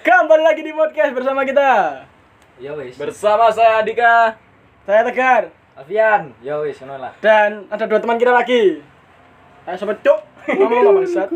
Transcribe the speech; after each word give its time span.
Kembali 0.00 0.40
lagi 0.40 0.64
di 0.64 0.72
podcast 0.72 1.12
bersama 1.12 1.44
kita. 1.44 2.02
Ya 2.56 2.72
wis. 2.72 2.96
Bersama 2.96 3.52
saya 3.52 3.84
Dika. 3.84 4.32
Saya 4.88 5.04
Tegar 5.04 5.52
Alfian. 5.76 6.32
Ya 6.40 6.56
wis 6.60 6.80
ngono 6.80 6.96
lah. 6.96 7.12
dan 7.20 7.68
ada 7.68 7.84
dua 7.84 8.00
teman 8.00 8.16
kita 8.16 8.32
lagi. 8.32 8.80
Ayo 9.68 9.76
sobat 9.76 10.00
cuk, 10.00 10.18
ngomong 10.48 10.80
lo 10.80 10.90
bangsat. 10.96 11.28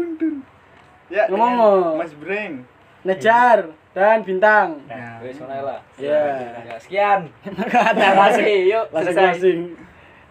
Ya, 1.13 1.29
Ngomong 1.29 1.53
dengan 1.53 1.61
lo. 1.61 2.01
Mas 2.01 2.13
Breng. 2.17 2.65
Nejar 3.05 3.69
dan 3.93 4.25
Bintang. 4.25 4.81
Ya 4.89 5.21
wis 5.21 5.37
ngono 5.37 5.55
lah. 5.61 5.81
Ya. 6.01 6.25
Ya 6.65 6.77
sekian. 6.81 7.21
Terima 7.45 8.15
kasih. 8.33 8.57
Yuk, 8.73 8.85
selesai. 8.89 9.13
closing. 9.13 9.61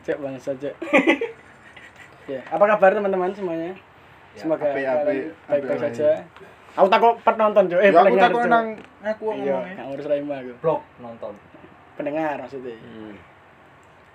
Cek 0.04 0.18
bangsat 0.18 0.56
cek. 0.58 0.76
Ya, 2.24 2.40
apa 2.48 2.64
kabar 2.64 2.96
teman-teman 2.96 3.36
semuanya? 3.36 3.76
Semoga 4.32 4.64
ape, 4.64 4.80
kalian 4.80 5.36
baik-baik 5.44 5.92
saja. 5.92 6.24
Aku 6.74 6.88
takut 6.88 7.14
penonton 7.21 7.64
cuk, 7.68 7.78
eh 7.78 7.86
Ya, 7.86 7.94
aku 7.94 8.08
pendengar. 8.08 8.26
takut 8.26 8.40
Cuk. 8.40 8.50
nang 8.50 8.68
aku 9.04 9.23
Iya, 9.30 9.34
ngomongnya. 9.54 9.73
nggak 9.73 9.86
ngurus 9.86 10.05
Raima 10.08 10.36
aku. 10.36 10.52
Blog 10.59 10.82
nonton. 10.98 11.34
Pendengar 11.94 12.36
maksudnya. 12.40 12.76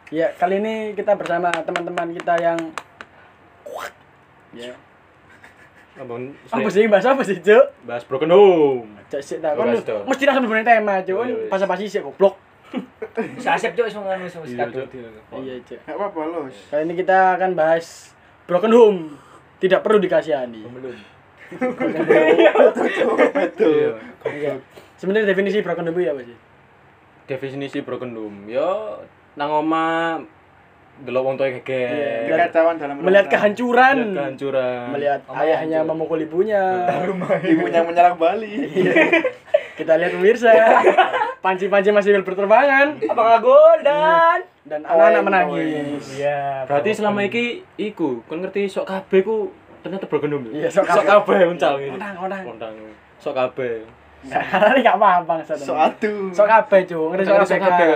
Ya, 0.08 0.26
kali 0.34 0.54
ini 0.58 0.74
kita 0.92 1.12
bersama 1.14 1.52
teman-teman 1.54 2.10
kita 2.12 2.34
yang 2.36 2.58
Ya. 4.50 4.72
Abang 5.94 6.30
Apa 6.48 6.68
sih 6.68 6.86
bahasa 6.86 7.12
apa 7.12 7.20
sih, 7.20 7.36
Cuk? 7.36 7.64
bahas 7.84 8.02
broken 8.02 8.30
home. 8.30 8.90
Cek 9.06 9.20
sik 9.20 9.38
ta. 9.38 9.52
Kon 9.52 9.66
bahas 9.68 9.82
dong. 9.82 10.02
mesti 10.06 10.24
langsung 10.24 10.46
bener 10.46 10.64
tema, 10.64 10.94
Cuk. 11.00 11.20
Iya, 11.20 11.34
wis. 11.36 11.50
Bahasa 11.50 11.66
basi 11.66 11.84
sik 11.84 12.02
goblok. 12.02 12.38
Bisa 13.36 13.54
asep 13.54 13.72
cuk 13.72 13.88
semua 13.88 14.14
ngono 14.14 14.24
wis 14.24 14.34
Iya, 14.46 14.58
kadung. 14.64 14.86
Cuk. 14.86 15.38
Iya, 15.38 15.54
Cuk. 15.60 15.78
Enggak 15.80 15.96
apa-apa, 15.96 16.20
Los. 16.24 16.56
Kali 16.66 16.82
ini 16.82 16.94
kita 16.96 17.18
akan 17.36 17.50
bahas 17.52 17.86
broken 18.44 18.72
home. 18.72 19.00
Tidak 19.58 19.78
perlu 19.78 19.98
dikasihani. 19.98 20.62
Belum. 20.64 20.96
Betul. 23.32 23.96
Iya. 24.28 24.52
Sebenarnya 24.98 25.26
definisi 25.30 25.62
broken 25.62 25.88
home 25.88 26.00
itu 26.00 26.10
apa 26.10 26.22
sih? 26.26 26.36
Definisi 27.28 27.78
broken 27.80 28.12
home. 28.12 28.48
Yo 28.50 29.00
nang 29.38 29.50
oma 29.54 30.18
delok 30.98 31.22
wong 31.22 31.34
tuwa 31.38 31.46
Iya. 31.48 31.62
geger. 31.62 32.26
Kekacauan 32.26 32.74
dalam 32.76 32.94
Melihat 33.00 33.26
kehancuran. 33.30 33.96
Melihat 33.96 34.18
kehancuran. 34.18 34.86
Melihat 34.92 35.20
ayahnya 35.30 35.78
memukul 35.86 36.18
ibunya. 36.18 36.84
tangga. 36.84 37.38
Ibunya 37.46 37.80
menyerang 37.86 38.18
Bali. 38.18 38.66
Kita 39.78 39.94
lihat 39.94 40.10
pemirsa. 40.10 40.50
Panci-panci 41.38 41.94
masih 41.94 42.18
berterbangan 42.26 42.98
Apakah 42.98 43.38
gol 43.38 43.78
dan 43.86 44.42
dan 44.66 44.82
anak-anak 44.82 45.22
menangis. 45.22 46.18
Iya. 46.18 46.66
Berarti 46.66 46.90
selama 46.92 47.22
iki 47.24 47.62
iku 47.78 48.26
kon 48.26 48.42
ngerti 48.42 48.66
sok 48.66 48.90
kabeh 48.90 49.22
ku 49.22 49.54
ternyata 49.80 50.06
home. 50.06 50.46
Iya, 50.50 50.68
sok 50.68 50.84
sok 50.86 51.04
kabeh 51.04 51.38
uncal 51.46 51.74
ngene. 51.76 51.94
Ondang, 51.94 52.14
ondang. 52.18 52.42
Ondang. 52.46 52.74
Sok 53.18 53.34
kabeh. 53.34 53.82
Karena 54.52 54.74
ini 54.74 54.80
gak 54.82 54.98
paham 54.98 55.22
bang. 55.24 55.40
So 55.46 55.74
atu. 55.74 56.12
Sok 56.34 56.46
kabeh, 56.46 56.80
Cuk. 56.84 57.06
Ngerti 57.14 57.24
sok 57.24 57.46
Sok 57.46 57.60
kabeh. 57.60 57.88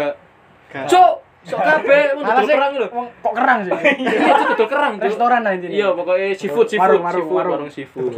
Cuk, 0.87 1.13
sok 1.43 1.59
kabeh 1.59 2.03
dodol 2.15 2.47
sih, 2.47 2.55
kerang 2.55 2.73
lho. 2.79 2.87
wong 2.89 3.07
kok 3.19 3.35
kerang 3.35 3.59
sih? 3.67 3.73
Iya, 4.03 4.15
itu 4.31 4.45
dodol 4.55 4.69
kerang. 4.71 4.93
Restoran 5.03 5.41
lah 5.43 5.53
intinya. 5.53 5.75
Iya, 5.75 5.89
pokoknya 5.93 6.27
seafood, 6.39 6.67
seafood, 6.71 6.87
Warung, 6.87 7.03
warung, 7.03 7.19
seafood, 7.19 7.35
warung. 7.35 7.53
warung 7.53 7.71
seafood. 7.71 8.13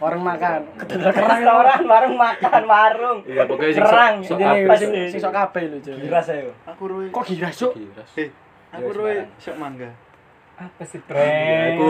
Warung 0.00 0.24
makan. 0.24 0.60
Kedel 0.80 1.00
kerang. 1.12 1.38
restoran 1.38 1.80
warung 1.84 2.16
makan 2.16 2.62
warung. 2.64 3.18
Iya, 3.28 3.42
pokoknya 3.44 3.72
sing 3.76 3.84
Kerang, 3.84 4.14
sok- 4.24 4.28
sok 4.32 4.38
kabeh. 4.40 4.76
sing 5.12 5.20
sok 5.20 5.34
kabeh 5.36 5.62
lho, 5.68 5.78
Cuk. 5.78 5.94
Kira 6.00 6.20
saya. 6.24 6.48
Aku 6.66 6.82
roe. 6.88 7.06
Kok 7.12 7.24
giras, 7.28 7.54
Cuk? 7.54 7.72
Giras. 7.76 8.10
Eh, 8.16 8.28
aku 8.72 8.88
sembarang. 8.90 9.28
sok 9.36 9.56
mangga. 9.60 9.90
Apa 10.60 10.84
sih 10.84 11.00
Ya, 11.08 11.72
aku 11.72 11.88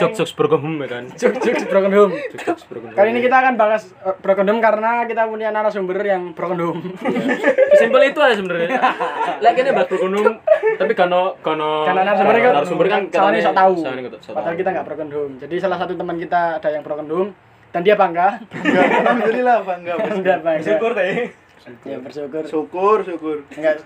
jokes-jokes 0.00 0.32
broken 0.32 0.60
home 0.64 0.78
ya 0.80 0.88
kan. 0.88 1.04
Cuk, 1.20 1.36
cuk, 1.36 1.68
broken 1.68 1.92
home. 1.92 2.12
Jokes-jokes 2.32 2.64
broken 2.64 2.88
home. 2.88 2.96
Kali 2.96 3.08
ini 3.12 3.20
kita 3.20 3.36
akan 3.44 3.54
bahas 3.60 3.92
eh, 3.92 4.16
broken 4.24 4.48
home 4.48 4.60
karena 4.64 5.04
kita 5.04 5.28
punya 5.28 5.52
narasumber 5.52 6.00
yang 6.00 6.32
broken 6.32 6.58
home. 6.64 6.80
Simpel 7.76 8.08
itu 8.08 8.16
aja 8.24 8.40
sebenarnya. 8.40 8.80
Lah 9.44 9.52
kene 9.52 9.76
bahas 9.76 9.88
broken 9.92 10.12
home, 10.16 10.32
tapi 10.80 10.92
kano 10.96 11.36
kano 11.44 11.84
Karena 11.84 12.02
narasumber 12.08 12.34
kan 12.40 12.52
narasumber 12.56 12.86
kan 12.88 13.02
soalnya 13.12 13.40
sok 13.44 13.54
tahu. 13.54 13.74
Padahal 14.32 14.56
kita 14.56 14.68
nggak 14.72 14.86
broken 14.88 15.08
home. 15.12 15.32
Jadi 15.36 15.54
salah 15.60 15.76
satu 15.76 15.92
teman 15.92 16.16
kita 16.16 16.56
ada 16.56 16.68
yang 16.72 16.80
broken 16.80 17.08
home 17.12 17.30
dan 17.76 17.84
dia 17.84 18.00
bangga. 18.00 18.40
Alhamdulillah 18.48 19.60
bangga. 19.60 19.92
Enggak 20.08 20.38
bangga. 20.40 20.64
Syukur 20.64 20.96
deh. 20.96 21.45
Ya 21.84 21.98
bersyukur. 21.98 22.42
Syukur, 22.46 22.98
syukur. 23.02 23.36
Enggak. 23.54 23.82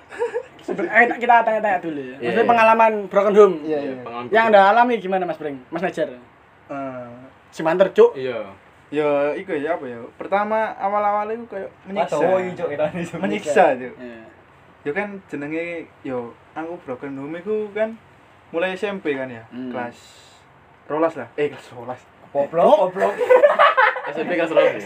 Sebe- 0.60 0.88
eh, 0.88 1.06
kita 1.16 1.40
tanya-tanya 1.40 1.78
dulu 1.80 2.00
ya. 2.00 2.16
Maksudnya 2.20 2.44
iya. 2.44 2.50
pengalaman 2.52 2.92
broken 3.08 3.34
home. 3.34 3.56
Iya, 3.64 3.78
iya. 3.80 3.94
Pengalaman 4.04 4.28
Yang 4.28 4.44
Anda 4.52 4.60
alami 4.68 4.94
gimana 5.00 5.24
Mas 5.24 5.38
Breng? 5.40 5.56
Mas 5.72 5.82
Najar. 5.82 6.08
Eh, 6.12 7.10
Si 7.50 7.60
Manter, 7.66 7.90
Cuk. 7.90 8.14
Iya. 8.14 8.46
ya 8.90 9.30
iku 9.38 9.54
ya 9.54 9.78
apa 9.78 9.86
ya? 9.86 10.02
Pertama 10.18 10.74
awal-awal 10.74 11.30
itu 11.30 11.46
kayak 11.46 11.70
menyiksa. 11.86 12.18
Waduh, 12.18 12.54
cuk 12.58 12.68
kita 12.74 12.84
ini. 12.90 13.02
Menyiksa, 13.22 13.64
Cuk. 13.78 13.94
Iya. 14.02 14.22
Ya 14.80 14.92
kan 14.96 15.08
jenenge 15.30 15.86
yo 16.02 16.34
aku 16.58 16.74
broken 16.82 17.14
home 17.14 17.38
iku 17.38 17.70
kan 17.70 17.94
mulai 18.50 18.74
SMP 18.74 19.14
kan 19.14 19.30
ya. 19.30 19.46
Hmm. 19.54 19.70
Kelas 19.70 19.98
rolas 20.90 21.14
lah. 21.14 21.28
Eh, 21.38 21.50
kelas 21.54 21.70
rolas. 21.70 22.02
Goblok, 22.34 22.90
goblok. 22.90 23.14
SMP 24.06 24.30
kelas 24.32 24.50
berapa? 24.50 24.78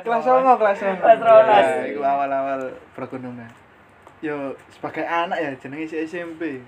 kelas 0.00 0.22
songo 0.22 0.52
kelas 0.56 0.76
songo 0.76 0.98
Kelas 0.98 1.20
rolas. 1.20 1.66
Ya, 1.66 1.84
iku 1.86 2.00
awal-awal 2.00 2.60
bergunungan 2.94 3.50
yo 4.18 4.36
sebagai 4.68 5.02
anak 5.02 5.34
ya 5.36 5.50
jenenge 5.56 5.82
si 5.84 5.96
SMP 6.00 6.62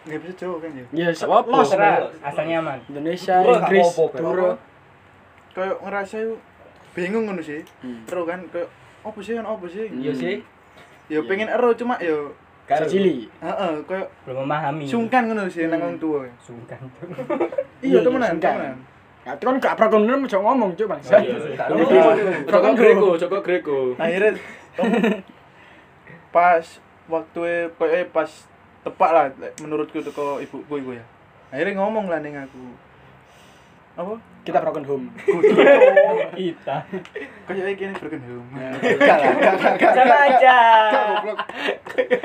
nggak 0.00 0.18
bisa 0.18 0.32
jauh 0.36 0.58
kan 0.58 0.72
ya 0.72 0.84
Ya, 0.90 1.08
Terserah, 1.12 1.44
Bro. 1.44 2.08
asal 2.24 2.44
nyaman. 2.44 2.78
Indonesia, 2.88 3.34
Inggris. 3.38 3.88
Turo. 3.94 4.56
kayak 5.50 5.76
ngerasa 5.78 6.16
yuk 6.20 6.38
bingung 6.90 7.26
ngono 7.26 7.38
sih 7.38 7.62
Hmm. 7.80 8.02
terus 8.02 8.24
kan 8.24 8.40
kayak 8.48 8.66
apa 9.00 9.18
sih 9.18 9.32
kan 9.32 9.44
apa 9.44 9.66
sih 9.66 9.86
Iya 9.88 10.12
sih. 10.12 10.36
yo 11.06 11.20
Iya. 11.20 11.28
pengen 11.28 11.48
ero 11.48 11.70
cuma 11.72 11.94
yo 11.98 12.34
Karo. 12.64 12.86
Sicili. 12.86 13.26
heeh 13.36 13.72
kayak 13.82 14.06
Belum 14.24 14.42
memahami. 14.42 14.86
sungkan 14.86 15.22
ngono 15.26 15.46
sih 15.46 15.66
nang 15.66 15.78
Hmm. 15.78 15.86
wong 15.86 15.96
tua 15.98 16.22
Sungkan. 16.40 16.80
iya 17.78 17.90
Iya, 17.92 17.98
temenan 18.00 18.38
temenan 18.38 18.76
Ya, 19.30 19.38
itu 19.38 19.44
kan 19.46 19.56
gak 19.58 19.78
broken 19.78 20.02
home, 20.04 20.26
cok 20.26 20.42
ngomong, 20.42 20.70
Cuk, 20.74 20.90
Bang. 20.90 20.98
Oh, 20.98 21.22
iya. 21.22 21.38
Cokok 22.42 22.72
Greko, 22.74 23.08
cokok 23.14 23.40
Greko. 23.46 23.78
akhirnya 23.94 24.34
pas 26.30 26.66
waktu 27.06 27.40
kayak 27.72 28.10
pas 28.10 28.30
tepat 28.80 29.10
lah 29.10 29.26
menurutku 29.60 29.98
tuh 30.00 30.10
kok 30.10 30.38
ibuku 30.40 30.74
ibu 30.78 30.90
ya 30.94 31.04
akhirnya 31.50 31.78
ngomong 31.78 32.06
lah 32.06 32.18
ning 32.18 32.34
aku 32.34 32.74
apa 33.92 34.14
Kita 34.40 34.56
broken 34.56 34.80
home. 34.82 35.06
Kita. 36.32 36.76
kayak 37.44 37.76
gini 37.76 37.92
broken 37.92 38.22
home 38.24 38.48
Ya. 38.56 38.72
Gak 38.96 39.16
lah, 39.20 39.30
gak, 39.44 39.54
gak, 39.58 39.74
gak, 39.76 39.92
Sama 39.92 40.16
aja. 40.16 40.56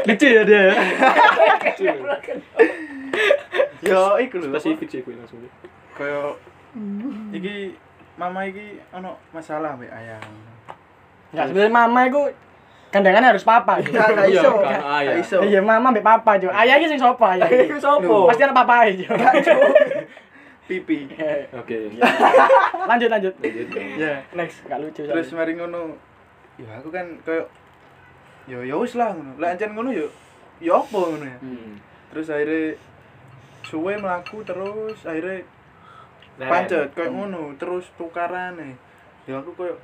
Lucu 0.07 0.27
ya 0.31 0.41
dia. 0.41 0.63
yo 3.83 4.15
iku 4.17 4.35
lho 4.39 4.47
Spesifik 4.53 4.87
sih 4.87 4.99
gue 5.01 5.13
langsung. 5.13 5.43
kayak 5.91 6.39
iki 7.31 7.75
mama 8.15 8.43
iki 8.43 8.79
ono 8.89 9.15
masalah 9.29 9.73
mbek 9.73 9.89
ayah 9.89 10.19
Enggak 11.31 11.45
sebenarnya 11.47 11.73
mama 11.73 11.99
itu 12.05 12.21
gandengannya 12.87 13.29
harus 13.29 13.43
papa. 13.43 13.75
Cuk. 13.77 13.91
gak 13.91 14.07
gak 14.09 14.23
Iya, 14.25 14.39
iso 14.39 14.51
kan, 14.53 14.63
gak 14.63 14.83
ayah. 14.87 15.11
gak 15.11 15.19
iso 15.19 15.37
Iya, 15.41 15.59
mama 15.59 15.87
mbek 15.89 16.05
papa, 16.05 16.31
Cuk. 16.37 16.47
Ayah 16.49 16.75
iki 16.75 16.87
sing 16.87 16.95
sapa 16.95 17.27
ayah? 17.35 17.43
iki? 17.45 17.67
Iku 17.67 17.77
sopo? 17.77 18.15
Pasti 18.25 18.41
anak 18.41 18.55
papa 18.55 18.75
Cuk. 18.87 19.09
pipi 20.65 21.05
Oke. 21.53 21.75
Lanjut, 22.85 23.09
lanjut. 23.09 23.33
Lanjut. 23.35 23.67
ya 23.95 24.17
Next, 24.31 24.63
gak 24.63 24.79
lucu. 24.79 25.03
terus 25.03 25.27
mari 25.31 25.53
ngono 25.53 25.93
ya 26.55 26.71
aku 26.73 26.87
kan 26.89 27.05
kayak 27.21 27.45
yo 28.47 28.63
ya 28.63 28.73
wis 28.73 28.95
lah 28.95 29.11
ngono 29.11 29.35
lah 29.35 29.51
ancen 29.51 29.75
ngono 29.75 29.91
yo 29.91 30.07
yo 30.57 30.79
apa 30.79 30.95
ngono 30.95 31.25
ya 31.25 31.37
Hmm. 31.37 31.75
terus 32.09 32.31
akhirnya 32.31 32.79
suwe 33.61 33.93
melaku 33.93 34.39
terus 34.41 34.97
akhirnya. 35.03 35.43
Pancet 36.37 36.87
kayak 36.91 37.09
ngono 37.09 37.55
terus 37.55 37.87
tukaran 37.93 38.55
nih 38.55 38.73
ya 39.25 39.35
aku 39.35 39.51
kayak 39.53 39.77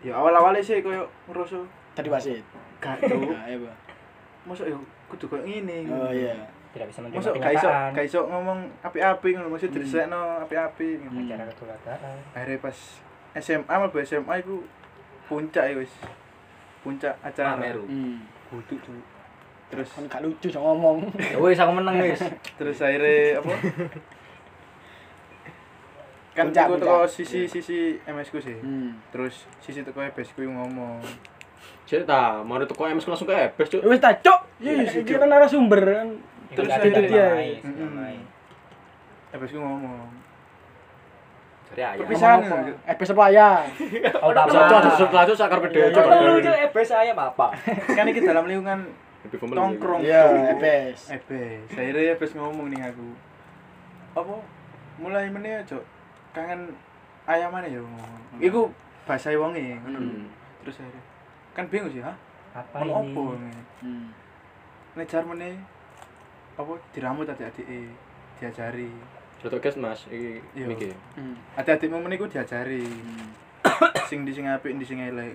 ya 0.00 0.12
awal 0.12 0.30
awalnya 0.32 0.60
sih 0.60 0.78
kayak 0.78 1.02
ngerasa 1.26 1.58
Tadi 1.92 2.08
wasit. 2.08 2.42
gak 2.76 2.98
tuh 3.06 3.22
masa 4.44 4.62
ya 4.62 4.76
kudu 5.06 5.24
kayak 5.26 5.44
gini 5.44 5.86
Oh 5.86 6.10
iya. 6.10 6.34
Tidak 6.70 6.84
bisa 6.84 7.00
menerima 7.00 7.22
gak 7.38 7.54
iso 7.54 7.64
kenyataan. 7.64 7.90
gak 7.92 8.04
iso 8.04 8.20
ngomong 8.24 8.58
api-api 8.82 9.28
ngono 9.32 9.48
mesti 9.48 9.66
Hmm. 9.66 9.74
diresekno 9.74 10.20
api-api 10.42 10.88
gitu. 10.98 11.08
Hmm. 11.08 11.24
Acara 11.24 11.44
ketulataan. 11.48 12.16
akhirnya 12.30 12.58
pas 12.60 12.76
SMA 13.34 13.64
malah 13.72 14.02
SMA 14.02 14.34
iku 14.36 14.56
puncak 15.24 15.64
ya 15.64 15.76
wis 15.76 15.92
puncak 16.80 17.14
acara 17.18 17.56
Pameru. 17.56 17.82
Hmm. 17.84 18.26
kudu 18.46 18.74
tuh 18.76 18.98
terus 19.66 19.88
Kan 19.88 20.04
gak 20.08 20.20
lucu 20.20 20.46
sok 20.48 20.60
ngomong. 20.60 21.08
Ya 21.16 21.38
wis 21.38 21.56
aku 21.56 21.72
menang 21.72 21.96
wis. 21.96 22.20
terus 22.58 22.78
akhirnya 22.78 23.38
apa 23.38 23.54
kan 26.34 26.50
aku 26.50 26.74
teko 26.76 27.06
sisi 27.06 27.46
sisi 27.46 27.78
MS 28.02 28.28
ku 28.28 28.38
sih 28.38 28.58
Hmm. 28.58 28.98
terus 29.08 29.46
sisi 29.58 29.80
teko 29.80 30.02
EBS 30.02 30.34
ku 30.34 30.42
ngomong 30.42 30.98
Cerita, 31.84 32.40
mau 32.40 32.56
itu 32.56 32.72
kok 32.72 32.88
MS 32.88 33.04
langsung 33.04 33.28
ke 33.28 33.36
EBS, 33.36 33.68
Cuk. 33.68 33.80
Wis 33.84 34.00
ta, 34.00 34.08
Cuk. 34.16 34.40
Iya, 34.56 34.72
Iya, 34.72 34.84
sih, 34.88 35.00
iki 35.04 35.12
Cuk. 35.12 35.20
kan 35.20 35.28
narasumber 35.28 35.80
kan. 35.84 36.08
Terus 36.56 36.68
ada 36.72 36.88
dia-. 36.88 37.60
EBS 39.30 39.52
ku 39.52 39.60
ngomong 39.60 40.08
Dari 41.74 41.82
ayah. 41.82 42.00
Perpisahan. 42.00 42.38
Ngomong 42.40 42.60
apa? 42.88 43.26
Ya? 43.28 43.50
Oh, 44.22 44.30
Cocok 44.32 44.68
cocok 44.70 45.08
cocok 45.10 45.36
sakar 45.36 45.58
beda 45.60 45.80
tuh 46.40 46.54
eh 46.54 46.84
saya 46.86 47.12
apa? 47.12 47.46
Kan 47.92 48.04
iki 48.08 48.20
dalam 48.22 48.48
lingkungan 48.48 48.80
nongkrong. 49.44 50.00
Iya, 50.00 50.24
Cuk. 50.24 50.52
ebes. 50.56 50.98
Ebes. 51.10 51.68
Akhirnya 51.68 52.14
Ebes 52.14 52.32
ngomong 52.32 52.72
nih 52.72 52.80
aku. 52.80 53.06
Apa? 54.14 54.34
Mulai 54.96 55.28
meneh 55.28 55.60
aja 55.60 55.76
kangen 56.34 56.74
ayam 57.24 57.54
mana 57.54 57.70
ya 57.70 57.78
ngomong. 57.80 58.42
Iku 58.42 58.68
bahasa 59.06 59.30
wonge 59.38 59.78
ngono. 59.80 59.98
Hmm. 60.02 60.26
Terus 60.66 60.82
akhirnya 60.82 61.02
kan 61.54 61.64
bingung 61.70 61.92
sih, 61.94 62.02
ha? 62.02 62.12
Apa 62.52 62.82
ini? 62.82 62.90
opo? 62.90 63.38
Hmm. 63.80 64.10
Ngejar 64.98 65.22
meneh 65.22 65.54
apa 66.58 66.72
diramu 66.90 67.22
adik-adik 67.22 67.66
diajari. 68.38 68.90
Cocok 69.38 69.60
guys 69.60 69.76
Mas, 69.78 70.00
iki 70.10 70.42
Iya. 70.58 70.66
iki. 70.74 70.90
Hmm. 71.14 71.38
Adik-adikmu 71.54 72.02
meneh 72.02 72.18
iku 72.18 72.26
diajari. 72.26 72.82
Hmm. 72.82 73.30
sing 74.10 74.26
di 74.26 74.34
sing 74.34 74.50
apik, 74.50 74.74
di 74.74 74.84
sing 74.84 74.98
elek. 75.00 75.32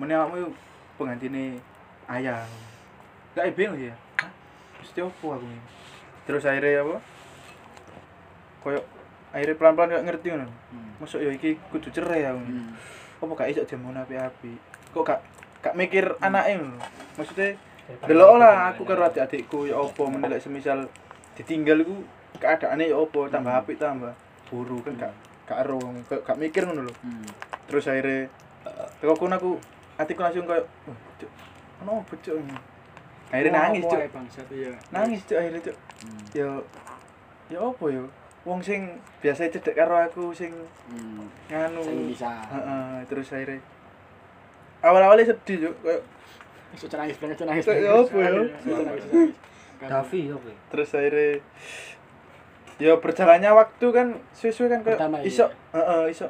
Meneh 0.00 0.16
awakmu 0.16 0.50
penggantine 0.96 1.60
ayah. 2.08 2.42
Gak 3.36 3.52
bingung 3.58 3.78
ya. 3.78 3.94
Hah? 4.22 4.30
Mesti 4.80 5.00
opo 5.02 5.34
aku 5.36 5.44
ini? 5.46 5.60
Terus 6.24 6.46
akhirnya 6.46 6.86
apa? 6.86 6.96
Koyo 8.64 8.80
akhirnya 9.34 9.58
pelan-pelan 9.58 9.90
gak 9.98 10.06
ngerti. 10.06 10.28
Hmm. 10.30 10.48
Masuk 11.02 11.18
ya 11.20 11.30
iki 11.34 11.58
kudu 11.74 11.90
cerai 11.90 12.30
aku. 12.30 12.38
Hmm. 12.38 12.72
Apa 13.18 13.32
gak 13.42 13.50
iso 13.50 13.66
jamun 13.66 13.98
api-api? 13.98 14.54
Kok 14.94 15.02
gak 15.02 15.20
gak 15.60 15.74
mikir 15.74 16.14
anake 16.22 16.54
ngono. 16.56 16.78
Maksudnya 17.18 17.58
delok 18.08 18.40
lah 18.40 18.72
aku 18.72 18.88
karo 18.88 19.04
adik-adikku 19.04 19.68
ya 19.68 19.76
opo 19.76 20.08
menilai 20.08 20.40
semisal 20.40 20.88
ditinggal 21.36 21.84
iku 21.84 22.00
keadaannya 22.40 22.88
ya 22.88 22.96
opo 22.96 23.28
tambah 23.28 23.52
Hmm. 23.52 23.60
apik 23.60 23.76
tambah 23.76 24.14
buru 24.48 24.80
kan 24.80 24.96
gak 24.96 25.12
gak 25.44 25.58
ero 25.68 25.76
gak, 26.08 26.38
mikir 26.40 26.64
ngono 26.64 26.88
lho. 26.88 26.94
Hmm. 27.04 27.28
terus 27.68 27.84
akhirnya 27.84 28.32
teko 28.96 29.12
kono 29.20 29.36
aku 29.36 29.52
hatiku 30.00 30.24
langsung 30.24 30.48
kayak 30.48 30.64
wah 30.88 30.96
cuk 31.20 31.30
ono 31.84 32.00
cuk 32.08 32.36
ini 32.40 32.56
akhirnya 33.28 33.52
nangis 33.52 33.82
cuk 33.84 34.00
bangsat 34.16 34.46
iya. 34.48 34.72
nangis 34.88 35.20
cuk 35.28 35.36
akhirnya 35.36 35.60
cuk 35.60 35.76
Hmm. 36.04 36.24
ya 36.36 36.48
ya 37.52 37.58
apa 37.60 37.84
ya 37.92 38.04
wong 38.44 38.60
sing 38.60 39.00
biasa 39.18 39.48
cedek 39.48 39.72
karo 39.74 39.96
aku 39.98 40.30
sing 40.30 40.52
Hmm. 40.86 41.24
nganu 41.48 41.80
Sing 41.80 41.98
bisa. 42.08 42.28
Heeh, 42.44 43.00
terus 43.08 43.28
akhirnya 43.28 43.60
awal-awalnya 44.80 45.32
sedih 45.32 45.56
cuk 45.64 45.74
kayak 45.82 46.02
Iso 46.74 46.90
nangis 46.90 47.16
banget, 47.22 47.38
nangis. 47.40 47.64
Ya 47.70 47.94
iso 47.94 48.10
nangis. 48.82 49.06
Davi 49.84 50.20
ya? 50.26 50.36
terus 50.68 50.90
akhirnya 50.90 51.38
ya 52.74 52.92
berjalannya 52.98 53.50
waktu 53.52 53.86
kan 53.88 54.06
sesuai 54.32 54.68
kan 54.68 54.80
kayak 54.82 54.98
iya. 54.98 55.20
iso 55.22 55.44
heeh 55.70 56.02
iso 56.10 56.26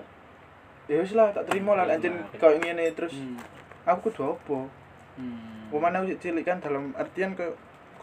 ya 0.84 1.00
wis 1.00 1.16
lah 1.16 1.32
tak 1.32 1.48
terima 1.48 1.72
lah 1.72 1.88
anjen 1.88 2.12
kayak 2.36 2.60
ngene 2.60 2.92
terus 2.92 3.14
Hmm. 3.14 3.40
aku 3.86 4.10
kudu 4.10 4.34
apa 4.34 4.58
Hmm. 5.14 5.70
Pemana 5.70 6.02
aku 6.02 6.10
cilik 6.18 6.42
kan 6.42 6.58
dalam 6.58 6.90
artian 6.92 7.32
ke 7.32 7.46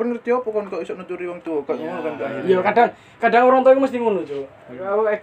kon 0.02 0.10
ngerti 0.10 0.30
apa 0.34 0.50
kon 0.50 0.66
kok 0.66 0.82
iso 0.82 0.98
nuturi 0.98 1.30
wong 1.30 1.46
tua 1.46 1.62
kok 1.62 1.78
ngono 1.78 2.02
kan. 2.02 2.42
Iya, 2.42 2.58
kadang 2.66 2.90
kadang 3.22 3.44
orang 3.46 3.62
tua 3.62 3.78
itu 3.78 3.82
mesti 3.86 3.98
ngono, 4.02 4.26
Cuk. 4.26 4.46
Aku 4.74 5.02
ek 5.06 5.22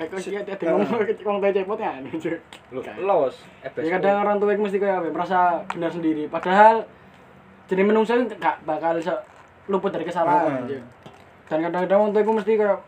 ek 0.00 0.06
kok 0.08 0.18
iki 0.18 0.36
ada 0.40 0.64
ngomong 0.72 0.88
wong 1.04 1.36
tua 1.38 1.52
cepot 1.52 1.76
ya, 1.76 1.92
Cuk. 2.08 2.38
Los. 3.04 3.36
Eh 3.60 3.68
Ya 3.84 4.00
kadang 4.00 4.16
orang 4.24 4.36
tua 4.40 4.56
itu 4.56 4.64
mesti 4.64 4.80
kayak 4.80 5.04
apa, 5.04 5.12
merasa 5.12 5.38
benar 5.68 5.92
sendiri. 5.92 6.24
Padahal 6.32 6.88
jadi 7.68 7.82
menungso 7.84 8.16
itu 8.16 8.32
gak 8.40 8.64
bakal 8.64 8.96
luput 9.68 9.92
dari 9.92 10.08
kesalahan. 10.08 10.64
Dan 10.64 11.60
kadang-kadang 11.60 12.00
orang 12.00 12.12
tua 12.16 12.22
itu 12.24 12.32
mesti 12.32 12.52
kayak 12.56 12.78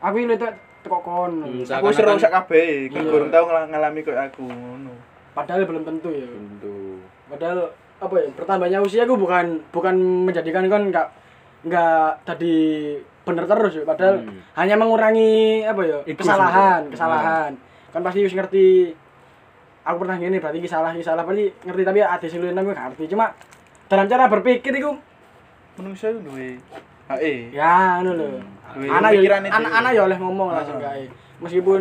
aku 0.00 0.16
ini 0.16 0.34
tuh 0.40 0.48
teko 0.80 0.98
kon. 1.04 1.32
Hmm, 1.44 1.60
Aku 1.60 1.92
seru 1.92 2.16
sak 2.16 2.32
kabeh, 2.32 2.88
kan 2.88 3.04
Iya. 3.04 3.28
tau 3.28 3.44
ngala- 3.44 3.68
ngalami 3.68 4.00
kayak 4.00 4.32
aku 4.32 4.48
ngono. 4.48 4.96
Padahal 5.36 5.68
belum 5.68 5.84
tentu 5.84 6.08
ya. 6.08 6.24
Tentu. 6.24 7.04
Padahal 7.28 7.68
apa 7.96 8.14
ya 8.14 8.28
bertambahnya 8.30 8.78
usia 8.80 9.02
aku 9.02 9.16
bukan 9.16 9.64
bukan 9.70 9.94
menjadikan 10.24 10.66
kon 10.66 10.90
nggak 10.90 11.08
nggak 11.64 12.10
tadi 12.22 12.56
bener 13.24 13.44
terus 13.44 13.72
ya 13.74 13.82
padahal 13.82 14.22
Hmm. 14.22 14.38
hanya 14.54 14.76
mengurangi 14.76 15.64
apa 15.64 15.80
ya 15.82 15.98
kesalahan 16.06 16.86
kesalahan. 16.88 17.52
Kan 17.90 18.00
pasti 18.00 18.22
harus 18.22 18.32
ngerti 18.32 18.92
aku 19.82 19.96
pernah 19.98 20.16
gini 20.16 20.36
berarti 20.36 20.58
ini 20.58 20.68
salah 20.68 20.92
ini 20.92 21.00
salah. 21.00 21.24
Pasti 21.24 21.50
ngerti 21.64 21.82
tapi 21.82 21.98
ada 22.00 22.22
luwih 22.22 22.52
nang 22.52 22.62
gue 22.62 22.72
ngerti. 22.72 23.04
Cuma 23.08 23.34
dalam 23.86 24.06
cara 24.06 24.28
berpikir 24.28 24.72
itu 24.72 24.92
Menungso 25.74 26.08
iku 26.08 26.20
duwe 26.22 26.56
HE. 27.08 27.50
ya 27.50 27.98
anu 27.98 28.14
lho. 28.14 28.28
Duwe 28.72 28.86
anak 28.88 29.10
ya 29.10 29.18
pikiran 29.18 29.40
itu. 29.42 29.52
anak 29.52 29.72
anak 29.74 29.90
ya 29.92 30.02
oleh 30.04 30.16
ngomong 30.16 30.48
langsung 30.52 30.78
Ah. 30.78 30.92
kae 30.92 31.04
meskipun 31.36 31.80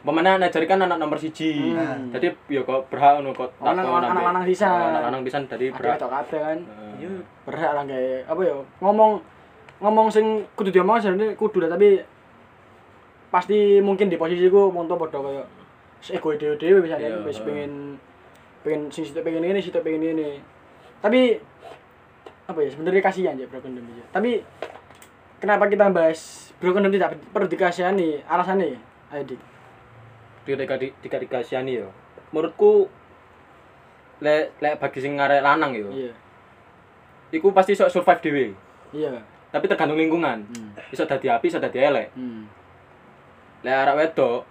Pemana 0.00 0.36
ngajari 0.36 0.64
kan 0.64 0.80
anak 0.80 0.96
nomor 0.96 1.16
siji. 1.16 1.76
Hmm. 1.76 2.08
Jadi 2.10 2.32
ya 2.48 2.62
kok 2.62 2.88
berhak 2.88 3.20
ngono 3.20 3.30
kok 3.32 3.52
Anak- 3.60 3.84
takon 3.84 4.00
anak 4.02 4.24
lanang 4.24 4.44
sisan. 4.44 4.72
Anak 4.90 5.02
lanang 5.06 5.22
pisan 5.22 5.44
dari 5.44 5.68
berhak. 5.68 6.00
atau 6.00 6.08
kata 6.08 6.38
kan. 6.40 6.58
Iya. 6.96 7.08
berhak 7.44 7.72
lah 7.72 7.84
kayak 7.84 8.28
apa 8.28 8.40
ya 8.42 8.52
ngomong 8.78 9.16
ngomong 9.80 10.12
sing 10.12 10.44
kudu 10.52 10.68
diomong 10.70 11.00
sebenarnya 11.00 11.32
kudu 11.32 11.64
lah 11.64 11.72
tapi 11.72 11.96
pasti 13.30 13.80
mungkin 13.80 14.08
di 14.08 14.16
posisiku 14.16 14.68
monto 14.68 14.94
podo 14.94 15.24
kayak 15.24 15.48
ego 16.12 16.28
dewe 16.34 16.54
dewe 16.56 16.78
bisa 16.80 17.00
Iya, 17.00 17.24
wis 17.24 17.40
heeh. 17.40 17.46
pengen 17.46 17.72
pengen 18.60 18.80
sing 18.88 19.08
situ 19.08 19.16
pengen 19.20 19.40
ini 19.42 19.56
situ 19.56 19.80
pengen 19.80 20.12
ini 20.12 20.36
tapi 21.00 21.40
apa 22.44 22.58
ya 22.58 22.68
sebenarnya 22.68 23.00
kasihan 23.00 23.32
ya 23.34 23.48
broken 23.48 23.72
home 23.72 23.88
aja 23.90 24.04
tapi 24.12 24.44
kenapa 25.38 25.64
kita 25.66 25.88
bahas 25.88 26.52
broken 26.58 26.84
home 26.84 26.92
tidak 26.92 27.16
perlu 27.32 27.48
dikasihani 27.48 28.20
alasannya 28.26 28.76
ya 28.76 28.78
ayo 29.16 29.40
di 30.42 30.54
ketika 30.56 31.16
dikasihani 31.16 31.78
yo. 31.78 31.88
Menurutku 32.30 32.88
lek 34.20 34.52
lek 34.58 34.76
bagi 34.76 34.98
sing 34.98 35.16
ngarek 35.16 35.40
lanang 35.40 35.72
yo. 35.72 35.88
iya 35.90 36.12
Iku 37.30 37.50
pasti 37.50 37.72
iso 37.72 37.86
survive 37.86 38.20
dhewe. 38.20 38.46
iya 38.92 39.14
Tapi 39.50 39.66
tergantung 39.66 39.98
lingkungan. 39.98 40.42
hmm. 40.44 40.78
Iso 40.90 41.02
dadi 41.04 41.26
api, 41.26 41.46
iso 41.46 41.58
dadi 41.58 41.78
elek. 41.78 42.10
Hmm. 42.14 42.46
Lek 43.62 43.76
arek 43.76 43.96
wedok 43.98 44.46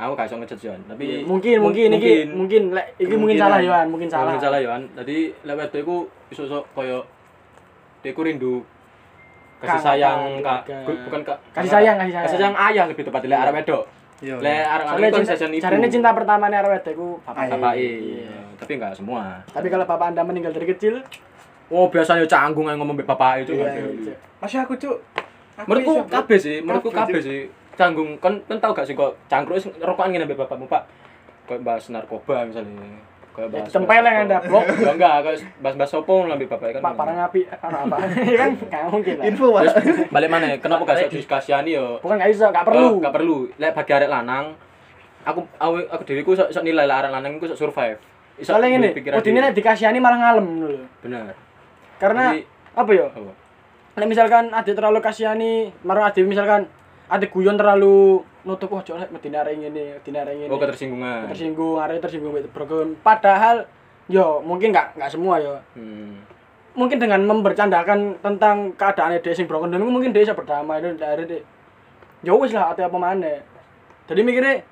aku 0.00 0.16
gak 0.16 0.26
iso 0.26 0.36
ngejudge 0.38 0.72
tapi 0.88 1.02
Iya, 1.04 1.28
mungkin 1.28 1.56
mungkin 1.60 1.88
mung- 1.92 2.00
iki 2.00 2.14
mungkin 2.26 2.62
lek 2.72 2.96
iki 2.96 3.12
mungkin 3.12 3.36
Kemungkinan. 3.36 3.44
salah 3.44 3.60
Yohan 3.60 3.86
mungkin 3.92 4.08
salah 4.08 4.32
Mungkin 4.32 4.40
salah 4.40 4.58
Yohan. 4.58 4.82
Jadi 4.96 5.16
lek 5.44 5.54
wedok 5.54 5.78
iku 5.78 5.96
iso 6.28 6.42
iso 6.48 6.58
koyo 6.72 7.04
dia 8.00 8.16
ku 8.16 8.24
rindu 8.24 8.64
kasih 9.60 9.76
sayang 9.76 10.40
kak 10.40 10.64
bukan 11.04 11.20
kak 11.20 11.36
kasih 11.52 11.68
sayang 11.70 12.00
kasih 12.00 12.10
sayang 12.10 12.24
kasih 12.24 12.38
sayang 12.40 12.56
ayah 12.56 12.84
lebih 12.88 13.04
tepat 13.04 13.28
lek 13.28 13.36
arek 13.38 13.54
wedok 13.60 13.82
Iya. 14.20 14.36
lek 14.36 14.64
arek 14.68 14.84
Soalnya 14.84 15.08
lanang 15.08 15.24
kan 15.24 15.36
cinta, 15.48 15.68
ibu 15.72 15.86
cinta 15.88 16.10
pertamanya 16.12 16.56
arwah 16.60 16.76
itu 16.76 17.06
bapak. 17.24 17.44
Bapak 17.56 17.72
Iya. 17.80 18.36
tapi 18.60 18.72
enggak 18.76 18.92
semua 18.92 19.40
Tapi 19.48 19.66
kalau 19.72 19.84
bapak 19.88 20.06
anda 20.12 20.22
meninggal 20.22 20.52
dari 20.52 20.68
kecil, 20.68 21.00
oh 21.72 21.88
biasanya 21.88 22.28
canggung 22.28 22.68
ngomong 22.68 23.00
mbek 23.00 23.08
bapak 23.08 23.48
itu 23.48 23.56
iya, 23.56 23.72
iya. 23.80 24.14
Masih 24.44 24.60
aku 24.60 24.76
cuk. 24.76 25.00
Menurutku 25.64 26.08
kabeh 26.08 26.38
sih 26.40 26.56
menurutku 26.60 26.92
Kabeh, 26.92 27.20
sih 27.20 27.48
canggung 27.80 28.20
kan 28.20 28.36
kan 28.44 28.60
tau 28.60 28.76
gak 28.76 28.84
sih 28.84 28.92
kok 28.92 29.16
cangkruk 29.32 29.56
rokokan 29.80 30.12
ngene 30.12 30.28
mbek 30.28 30.44
bapakmu 30.44 30.68
pak 30.68 30.84
kayak 31.48 31.64
bahas 31.64 31.88
narkoba 31.88 32.44
misalnya 32.44 32.76
kayak 33.30 33.46
Ya, 33.46 33.52
bahas 33.52 33.66
ditempeleng 33.66 34.16
Anda, 34.20 34.36
blok. 34.48 34.64
ya 34.66 34.90
enggak 34.90 35.14
kayak 35.22 35.38
bahas-bahas 35.58 35.90
sopo 35.90 36.14
lah 36.24 36.34
mbek 36.34 36.48
bapak 36.48 36.66
kan 36.72 36.80
Pak 36.82 36.94
parang 36.94 37.16
api, 37.20 37.40
parang 37.62 37.80
apa? 37.86 37.96
kan 38.40 38.50
nggak 38.56 38.82
mungkin 38.88 39.14
lah. 39.16 39.24
Info. 39.24 39.46
Terus 39.54 39.74
balik 40.08 40.28
mana 40.28 40.46
kenapa 40.58 40.82
gak 40.84 40.96
iso 41.06 41.16
dikasihani 41.16 41.70
yo 41.72 41.86
Bukan 41.98 42.14
nggak 42.18 42.30
bisa, 42.30 42.44
nggak 42.48 42.64
perlu. 42.66 42.84
Oh, 42.84 42.92
nggak 42.98 43.14
perlu. 43.14 43.36
Lek 43.56 43.72
bagi 43.72 43.92
arek 43.92 44.10
lanang, 44.10 44.44
aku 45.22 45.40
aku, 45.56 45.74
aku 45.88 46.02
diriku 46.04 46.30
sok 46.34 46.48
sok 46.50 46.64
nilai 46.64 46.84
lah 46.84 46.96
arek 47.00 47.10
lanang 47.10 47.32
iku 47.36 47.46
sok 47.48 47.60
survive. 47.60 47.98
Iso 48.36 48.50
Soalnya 48.50 48.68
ini, 48.72 48.88
oh 49.12 49.20
ini 49.20 49.36
dhewe. 49.36 49.52
dikasihani 49.52 49.98
malah 50.00 50.18
ngalem 50.18 50.46
dulu. 50.58 50.78
bener. 51.00 51.36
Karena 52.00 52.32
Jadi, 52.32 52.40
apa 52.72 52.90
ya? 52.90 53.06
apa? 53.06 53.32
Nek 53.90 54.08
misalkan 54.08 54.44
ada 54.48 54.72
terlalu 54.72 54.98
kasihani, 54.98 55.52
marang 55.82 56.08
ada 56.08 56.20
misalkan 56.24 56.64
ada 57.10 57.26
guyon 57.26 57.58
terlalu 57.58 58.22
nutup 58.46 58.70
wah 58.70 58.86
cok 58.86 59.10
medine 59.10 59.36
arek 59.36 59.54
ngene, 59.58 59.98
medine 59.98 60.18
arek 60.22 60.34
ngene. 60.38 60.50
Oh 60.54 60.58
ketersinggungan. 60.62 61.26
tersinggung, 61.34 61.76
arek 61.82 61.98
tersinggung 61.98 62.34
itu 62.38 62.50
broken. 62.54 62.94
Padahal 63.02 63.66
yo 64.06 64.38
mungkin 64.46 64.70
nggak 64.70 64.94
nggak 64.94 65.10
semua 65.10 65.42
yo. 65.42 65.58
Hmm. 65.74 66.22
mungkin 66.70 67.02
dengan 67.02 67.26
membercandakan 67.26 68.22
tentang 68.22 68.78
keadaan 68.78 69.18
dia 69.18 69.34
sing 69.34 69.50
broken 69.50 69.74
down 69.74 69.90
mungkin 69.90 70.14
dia 70.14 70.22
bisa 70.22 70.38
berdamai 70.38 70.78
dan 70.78 70.94
dari 70.94 71.26
dia 71.26 71.42
ya 72.22 72.36
wis 72.36 72.54
lah 72.54 72.70
atau 72.70 72.86
apa 72.86 72.94
mana 72.94 73.42
jadi 74.06 74.20
mikirnya 74.22 74.62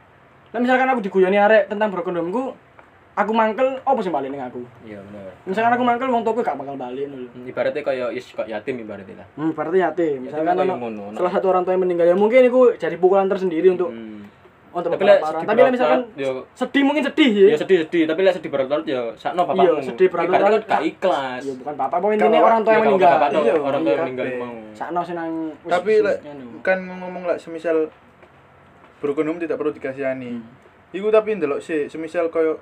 nah 0.54 0.62
misalkan 0.62 0.88
aku 0.88 1.02
diguyoni 1.04 1.36
arek 1.36 1.66
tentang 1.68 1.90
broken 1.90 2.16
down 2.16 2.30
ku 2.30 2.54
aku 3.18 3.32
mangkel 3.32 3.82
apa 3.82 3.98
sih 3.98 4.08
balik 4.08 4.28
ning 4.28 4.38
aku 4.40 4.62
Iya 4.82 5.02
bener. 5.02 5.34
misalkan 5.42 5.72
aku 5.72 5.82
mangkel 5.82 6.06
wong 6.06 6.22
tuaku 6.22 6.40
gak 6.40 6.54
bakal 6.54 6.74
balik 6.74 7.04
dulu 7.04 7.26
Hmm, 7.28 7.44
Ibaratnya 7.44 7.82
kayak 7.82 8.08
is 8.12 8.26
kok 8.28 8.46
yatim 8.46 8.78
ibaratnya 8.78 9.14
lah. 9.16 9.26
hmm 9.34 9.50
berarti 9.52 9.78
yatim 9.80 10.16
misalkan 10.22 10.54
Yatim 10.54 10.78
ono 10.78 11.04
salah 11.12 11.32
satu 11.32 11.46
orang 11.48 11.62
tua 11.62 11.72
yang 11.72 11.82
meninggal 11.82 12.06
ya 12.06 12.14
mungkin 12.14 12.40
itu 12.40 12.60
jadi 12.76 12.94
pukulan 12.94 13.26
tersendiri 13.26 13.68
untuk 13.68 13.90
Hmm. 13.90 14.22
untuk 14.70 14.92
Tapi 14.92 15.00
sedih 15.02 15.42
tapi 15.42 15.58
lah 15.58 15.70
misalkan 15.72 16.00
yo 16.14 16.30
sedih 16.52 16.82
mungkin 16.82 17.02
sedih 17.02 17.30
ya 17.32 17.46
ya 17.48 17.58
sedih-sedih, 17.58 18.04
tapi 18.04 18.20
lek 18.20 18.32
sedih 18.32 18.48
berat-berat 18.48 18.84
ya 18.84 19.00
sakno 19.16 19.42
bapakmu. 19.42 19.64
Iya, 19.64 19.82
sedih. 19.82 20.06
Ibaratnya 20.06 20.38
kan 20.38 20.62
gak 20.62 20.82
ikhlas. 20.84 21.40
ya 21.42 21.52
bukan 21.56 21.74
bapak 21.74 21.96
pokoknya 21.98 22.20
Kalau- 22.20 22.44
orang 22.44 22.60
tua 22.60 22.70
yang 22.70 22.78
Ya, 22.78 22.84
kalau 22.84 22.92
meninggal 22.92 23.10
bapak 23.10 23.28
Iya, 23.32 23.54
orang 23.58 23.80
tua 23.80 23.90
yang 23.90 23.96
iya, 23.96 24.04
meninggal 24.04 24.26
mau. 24.38 24.54
sakno 24.70 25.00
senang 25.02 25.32
Tapi 25.64 25.92
kan 26.60 26.78
ngomong 26.84 27.24
lah 27.24 27.36
semisal 27.36 27.76
broken 28.98 29.26
home 29.26 29.40
tidak 29.40 29.56
perlu 29.56 29.72
dikasihani. 29.72 30.30
Hmm. 30.32 30.44
Iku 30.90 31.08
tapi 31.08 31.28
ndelok 31.32 31.60
sih, 31.60 31.86
semisal 31.86 32.28
koyo 32.28 32.60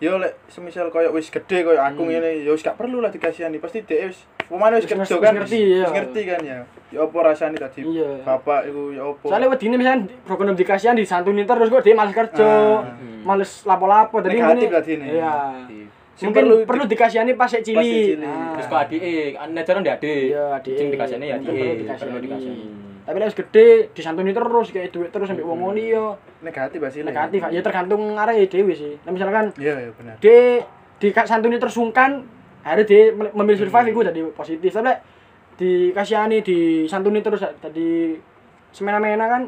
yo 0.00 0.16
lek 0.16 0.32
semisal 0.48 0.88
koyo 0.88 1.12
wis 1.12 1.28
gede 1.28 1.60
koyo 1.60 1.76
aku 1.76 2.02
Hmm. 2.02 2.10
ngene 2.10 2.40
yo 2.40 2.52
wis 2.52 2.64
gak 2.64 2.74
perlu 2.74 2.98
lah 2.98 3.08
dikasihani. 3.08 3.60
Pasti 3.60 3.84
dhek 3.84 4.08
wis 4.08 4.18
pemane 4.42 4.76
wis 4.76 4.84
kerja 4.84 4.96
ngerti- 4.98 5.20
kan. 5.20 5.32
wis 5.32 5.40
ngerti, 5.44 5.58
iya. 5.60 5.82
wis 5.82 5.92
ngerti 5.92 6.20
kan 6.24 6.40
ya. 6.40 6.58
Ya 6.90 7.00
apa 7.04 7.18
rasane 7.22 7.54
tadi 7.54 7.80
Iya. 7.84 8.10
bapak 8.24 8.60
iku 8.66 8.82
ya 8.90 9.02
apa. 9.06 9.24
Soalnya 9.26 9.48
wedine 9.48 9.76
broken 10.24 10.46
home 10.48 10.56
dikasihan 10.56 10.96
disantuni 10.96 11.44
terus 11.44 11.68
kok 11.68 11.84
dia 11.84 11.94
males 11.94 12.10
kerja, 12.10 12.48
Ah. 12.80 12.96
males 13.22 13.50
lapo-lapo. 13.62 14.18
Jadi 14.18 14.34
Negatif 14.34 14.56
ini- 14.58 14.70
berarti 14.72 14.90
ini. 14.96 15.06
Iya. 15.12 15.32
Sing 16.16 16.28
Mungkin 16.28 16.42
perlu 16.42 16.54
perlu, 16.68 16.84
di- 16.84 16.92
dikasihani 16.92 17.32
pas 17.32 17.48
sik 17.48 17.62
cilik. 17.62 18.20
Nah. 18.20 18.52
Terus 18.52 18.66
kok 18.66 18.76
adik, 18.78 19.00
nejaran 19.48 19.80
di 19.80 19.88
adik. 19.90 20.24
Iya, 20.28 20.44
adik. 20.54 20.76
Sing 20.76 20.88
dikasihane 20.90 21.24
ya 21.26 21.36
adik. 21.36 21.48
perlu 21.48 21.76
dikasihani. 21.78 22.20
dikasihani. 22.20 22.64
Tapi 23.00 23.16
lek 23.16 23.26
wis 23.26 23.38
gede 23.38 23.66
disantuni 23.90 24.30
terus 24.30 24.68
kayak 24.68 24.90
duit 24.90 25.08
terus 25.08 25.26
sampai 25.26 25.40
wong 25.42 25.58
ngono 25.58 25.80
yo 25.80 26.04
negatif 26.40 26.78
hasilnya. 26.78 27.10
negatif. 27.10 27.40
Ya 27.46 27.60
tergantung 27.60 28.02
arek 28.14 28.48
dhewe 28.48 28.72
sih. 28.72 28.96
Nah, 29.00 29.10
misalkan 29.10 29.52
Iya, 29.54 29.74
iya 29.78 29.90
benar. 29.92 30.14
dia 30.18 30.64
disantuni 30.96 31.56
tersungkan 31.56 32.24
akhirnya 32.60 32.84
dia 32.84 33.02
mem- 33.10 33.32
memilih 33.34 33.60
survive 33.62 33.88
itu 33.90 34.00
jadi 34.02 34.20
positif 34.30 34.70
tapi 34.70 34.92
dikasihani 35.56 36.40
disantuni 36.40 37.20
terus 37.20 37.40
jadi 37.40 38.16
semena-mena 38.70 39.26
kan 39.26 39.42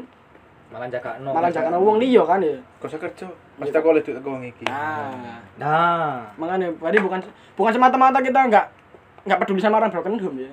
Malah 0.69 0.89
jaga 0.89 1.21
no. 1.21 1.29
malah 1.29 1.49
jangan 1.49 1.77
wong 1.77 1.97
liya 1.97 2.21
kan 2.23 2.41
ya 2.41 2.57
usah 2.79 2.97
kerja. 2.97 3.29
Pasti 3.53 3.69
aku 3.71 3.87
oleh 3.87 4.01
duit 4.01 4.17
aku 4.17 4.25
wong 4.27 4.41
iki. 4.43 4.65
nah 4.65 5.37
Nah. 5.55 6.25
makanya 6.33 6.73
berarti 6.73 6.97
bukan 6.97 7.19
bukan 7.53 7.71
semata-mata 7.71 8.17
kita 8.17 8.39
nggak 8.43 8.65
nggak 9.23 9.37
peduli 9.39 9.61
sama 9.61 9.77
orang 9.77 9.93
broken 9.93 10.17
home 10.17 10.41
ya 10.41 10.51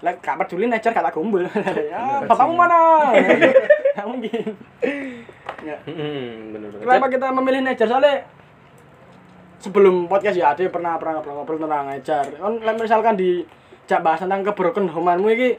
Lek 0.00 0.20
gak 0.20 0.36
peduli 0.36 0.64
nature 0.64 0.92
kata 0.92 1.08
gombol. 1.08 1.44
ya, 1.92 2.20
bapakmu 2.24 2.56
mana? 2.56 3.08
Nggak 4.04 4.12
mungkin. 4.12 4.44
Nggak. 5.64 5.80
Hmm, 5.88 6.52
bener 6.52 6.68
bener. 6.68 6.84
Kenapa 6.84 7.06
kita 7.08 7.26
memilih 7.32 7.60
nature? 7.64 7.88
Soalnya 7.88 8.28
sebelum 9.56 10.04
podcast 10.04 10.36
ya 10.36 10.52
ada 10.52 10.60
pernah 10.68 11.00
pernah 11.00 11.24
ngobrol 11.24 11.56
tentang 11.56 11.88
nature. 11.88 12.28
Kan 12.36 12.74
misalkan 12.76 13.16
di 13.16 13.48
jak 13.88 14.04
bahas 14.04 14.20
tentang 14.20 14.44
kebroken 14.44 14.92
home-anmu 14.92 15.32
iki 15.32 15.56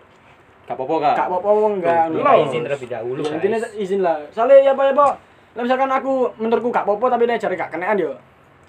Gak 0.65 0.73
apa-apa 0.73 0.95
kak. 0.97 1.13
gak 1.15 1.27
apa-apa 1.29 1.49
enggak. 1.71 2.03
Kita 2.09 2.31
izin 2.41 2.61
terlebih 2.65 2.89
dahulu, 2.89 3.21
Ya, 3.21 3.37
intinya 3.37 3.57
izin 3.77 4.01
lah. 4.01 4.17
Soalnya 4.33 4.57
ya 4.65 4.71
apa 4.73 4.81
ya, 4.81 4.93
Pak? 4.93 5.11
Misalkan 5.55 5.89
aku 5.89 6.13
menurutku 6.37 6.69
gak 6.73 6.85
apa-apa 6.85 7.05
tapi 7.13 7.23
nature 7.25 7.53
gak 7.53 7.69
kenaan 7.69 7.97
yo. 7.97 8.13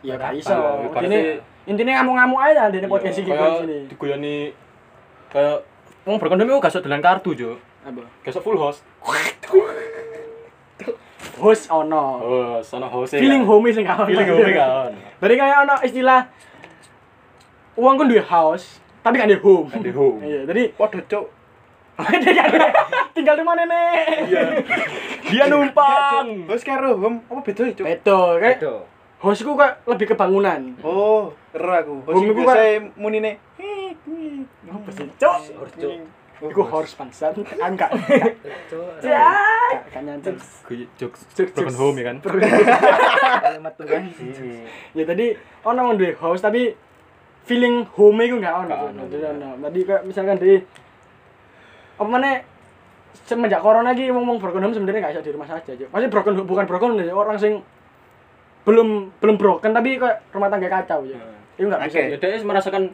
Ya 0.04 0.16
gak 0.16 0.37
iso. 0.37 0.52
Ya, 0.52 0.88
Intine 0.92 1.21
intine 1.64 1.90
ngamuk-ngamuk 1.97 2.40
aja 2.40 2.68
di 2.68 2.85
podcast 2.85 3.16
iki 3.16 3.33
kayak 3.33 3.64
sini. 3.64 3.78
diguyoni 3.88 4.37
kayak 5.28 5.64
wong 6.04 6.16
berkondom 6.21 6.47
itu 6.47 6.56
gak 6.61 6.80
dolan 6.80 7.00
kartu 7.00 7.33
jo. 7.33 7.52
Apa? 7.87 8.02
Iso 8.26 8.43
full 8.43 8.59
host. 8.59 8.83
Host 11.37 11.69
ono. 11.69 12.05
Oh, 12.16 12.57
sono 12.64 12.88
host. 12.88 13.12
Feeling 13.12 13.45
homey 13.45 13.69
sing 13.71 13.85
ono. 13.85 14.09
Feeling 14.09 14.25
home 14.26 14.50
kan. 14.50 14.90
Berarti 15.21 15.37
kayak 15.37 15.57
ono 15.62 15.75
istilah 15.85 16.21
uang 17.76 17.95
kan 17.95 18.09
duwe 18.09 18.25
house, 18.25 18.81
tapi 19.02 19.21
kan 19.21 19.28
di 19.28 19.37
home. 19.37 19.69
Di 19.71 19.93
home. 19.93 20.25
Iya, 20.25 20.49
jadi 20.49 20.73
Waduh, 20.75 21.02
cuk. 21.05 21.26
tinggal 23.16 23.37
di 23.37 23.45
mana 23.45 23.64
nenek? 23.64 24.28
Iya. 24.28 24.43
Dia 25.28 25.45
numpang. 25.47 26.49
Bos 26.49 26.64
karo 26.64 26.97
home 26.97 27.21
apa 27.23 27.40
beda 27.43 27.62
ya, 27.64 27.73
cuk? 27.75 27.85
Betul, 27.85 28.31
kayak 28.40 28.57
Itu. 28.57 28.75
hostku 29.21 29.52
kayak 29.55 29.85
lebih 29.85 30.07
ke 30.09 30.14
bangunan. 30.16 30.61
Oh, 30.81 31.37
ero 31.52 31.71
aku. 31.71 31.95
Iku 32.16 32.33
biasa 32.33 32.61
kan- 32.81 32.93
munine. 32.97 33.37
Apa 34.66 34.88
sih, 34.90 35.05
Cok? 35.14 35.37
Orjo. 35.59 35.88
Iku 36.37 36.62
horse 36.69 36.93
pansan, 36.93 37.33
angka. 37.57 37.88
Ya, 39.00 39.25
kan 39.88 40.05
nyantai. 40.05 40.37
Jokes 41.00 41.25
Jokes, 41.33 41.57
broken 41.57 41.76
home 41.81 41.97
ya 41.97 42.05
kan. 42.12 42.16
Kalimat 42.21 43.75
Tuhan. 43.81 44.02
Ya 44.97 45.05
tadi 45.09 45.33
ono 45.64 45.81
yang 45.81 45.97
duwe 45.97 46.12
house 46.21 46.45
tapi 46.45 46.76
feeling 47.49 47.88
home 47.97 48.21
iku 48.28 48.37
gak 48.37 48.69
ono. 48.69 48.93
Jadi. 49.09 49.25
Tadi 49.64 49.81
kayak 49.88 50.02
misalkan 50.05 50.37
di 50.37 50.61
apa 51.97 52.05
mana 52.05 52.45
semenjak 53.25 53.64
corona 53.64 53.97
lagi 53.97 54.12
ngomong 54.12 54.37
broken 54.37 54.61
home 54.69 54.76
sebenarnya 54.76 55.09
gak 55.09 55.12
bisa 55.16 55.25
di 55.25 55.33
rumah 55.33 55.49
saja, 55.49 55.73
Cok. 55.73 55.88
Maksudnya 55.88 56.12
broken 56.12 56.33
bukan 56.45 56.64
broken 56.69 56.88
home 57.00 57.16
orang 57.16 57.40
sing 57.40 57.64
belum 58.69 59.14
belum 59.25 59.37
broken 59.40 59.73
tapi 59.73 59.97
kayak 59.97 60.28
rumah 60.37 60.52
tangga 60.52 60.69
kacau 60.69 61.00
ya. 61.09 61.16
Itu 61.57 61.64
gak 61.73 61.81
bisa. 61.88 62.12
Ya 62.12 62.16
dia 62.21 62.45
merasakan 62.45 62.93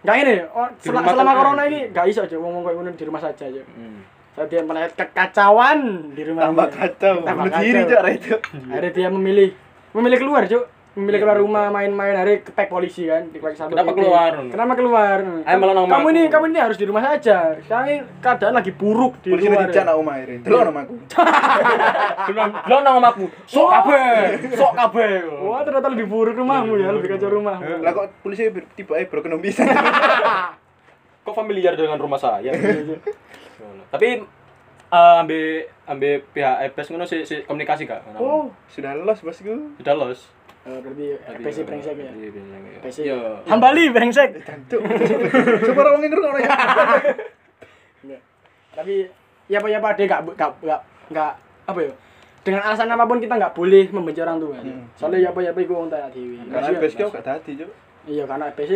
Gak 0.00 0.16
ini, 0.16 0.34
oh, 0.56 0.68
sel- 0.80 0.96
selama 0.96 1.32
corona 1.36 1.62
ini 1.68 1.92
gak 1.92 2.08
iso 2.08 2.24
aja 2.24 2.36
ngomong 2.40 2.64
kayak 2.64 2.76
ngono 2.80 2.90
di 2.96 3.04
rumah 3.04 3.20
saja 3.20 3.44
aja. 3.44 3.60
hmm. 3.60 4.00
Saat 4.32 4.48
dia 4.48 4.62
melihat 4.64 4.96
kekacauan 4.96 5.78
di 6.16 6.22
rumah. 6.24 6.48
Tambah 6.48 6.68
kacau. 6.72 7.16
Tambah 7.20 7.46
diri, 7.60 7.84
kacau. 7.84 7.90
cuk, 7.90 7.98
arek 8.00 8.14
itu. 8.16 8.34
Akhirnya 8.70 8.90
dia 8.96 9.08
memilih 9.12 9.48
memilih 9.92 10.18
keluar, 10.22 10.42
Cuk. 10.46 10.64
Memilih 10.90 11.22
keluar 11.22 11.38
rumah 11.38 11.70
main-main 11.70 12.18
hari 12.18 12.42
kepek 12.42 12.66
polisi 12.66 13.06
kan, 13.06 13.22
di 13.30 13.38
satu 13.38 13.70
Kenapa 13.70 13.94
keluar? 13.94 14.42
Kenapa 14.50 14.72
keluar? 14.74 15.18
Ayo 15.46 15.56
nang 15.62 15.86
kamu 15.86 15.86
omahku. 15.86 16.10
ini 16.10 16.22
kamu 16.26 16.44
ini 16.50 16.58
harus 16.58 16.74
di 16.74 16.86
rumah 16.90 17.02
saja. 17.06 17.54
Sekarang 17.62 17.86
ini 17.86 17.98
keadaan 18.18 18.54
lagi 18.58 18.74
buruk 18.74 19.22
di 19.22 19.30
Polisi 19.30 19.46
luar. 19.46 19.70
dicak 19.70 19.86
nak 19.86 19.96
omah 20.02 20.14
akhirnya. 20.18 20.38
Delok 20.42 20.62
nama 20.66 20.80
aku. 20.82 20.94
Belum 22.26 22.48
belum 22.66 22.80
nang 22.82 22.94
omahku. 22.98 23.24
Sok 23.46 23.70
kabeh. 23.70 24.10
Sok 24.58 24.72
kabeh. 24.74 25.12
Wah, 25.46 25.62
ternyata 25.62 25.88
lebih 25.94 26.06
buruk 26.10 26.34
rumahmu 26.34 26.74
ya, 26.74 26.90
lebih 26.90 27.14
kacau 27.14 27.38
rumahmu. 27.38 27.86
Lah 27.86 27.92
kok 27.94 28.06
polisi 28.26 28.50
tiba 28.74 28.98
ae 28.98 29.06
broken 29.06 29.38
home 29.38 29.46
bisa. 29.46 29.62
Kok 31.20 31.36
familiar 31.36 31.76
dengan 31.76 32.00
rumah 32.00 32.16
saya? 32.16 32.48
Tapi 33.92 34.24
eh 34.90 35.14
ambil 35.22 35.68
ambil 35.86 36.12
pihak 36.34 36.56
EBS 36.66 36.90
ngono 36.90 37.06
si, 37.06 37.22
si 37.22 37.46
komunikasi 37.46 37.86
kak. 37.86 38.02
Oh, 38.18 38.50
sudah 38.66 38.96
lolos 38.98 39.22
bosku. 39.22 39.76
sudah 39.78 39.94
los. 39.94 40.39
Eh, 40.60 40.78
berarti 40.84 41.06
PC 41.40 41.58
brengsek 41.64 41.96
ya. 41.96 42.12
Iya, 42.12 42.28
brengsek 42.36 42.60
ya. 42.60 42.78
PC. 42.84 42.98
Iya. 43.08 43.18
Hambali 43.48 43.84
brengsek. 43.88 44.30
Cuk. 44.68 44.80
Coba 45.72 45.80
orang 45.88 46.00
ngenger 46.04 46.20
orang 46.20 46.42
ya. 46.44 46.54
Enggak. 48.04 48.20
Tapi 48.76 48.94
ya 49.48 49.56
apa 49.58 49.68
ya 49.72 49.78
apa 49.80 49.88
dia 49.96 50.06
nggak 50.06 50.20
nggak 50.36 50.50
nggak 50.62 50.80
nggak 51.10 51.32
apa 51.66 51.80
ya 51.82 51.92
dengan 52.40 52.60
alasan 52.64 52.88
apa 52.88 53.04
pun 53.04 53.20
kita 53.20 53.34
nggak 53.36 53.52
boleh 53.52 53.84
membenci 53.92 54.20
orang 54.24 54.40
tua. 54.40 54.56
Hmm. 54.56 54.84
Soalnya 54.96 55.18
ya 55.24 55.28
apa 55.32 55.40
ya 55.44 55.50
apa 55.52 55.60
itu 55.60 55.72
orang 55.76 55.90
tua 55.92 56.08
dewi. 56.08 56.36
Karena 56.48 56.78
bes 56.80 56.94
kau 56.96 57.08
gak 57.12 57.24
tadi, 57.24 57.50
cuk. 57.56 57.70
Iya 58.08 58.24
karena 58.24 58.48
EPC 58.48 58.72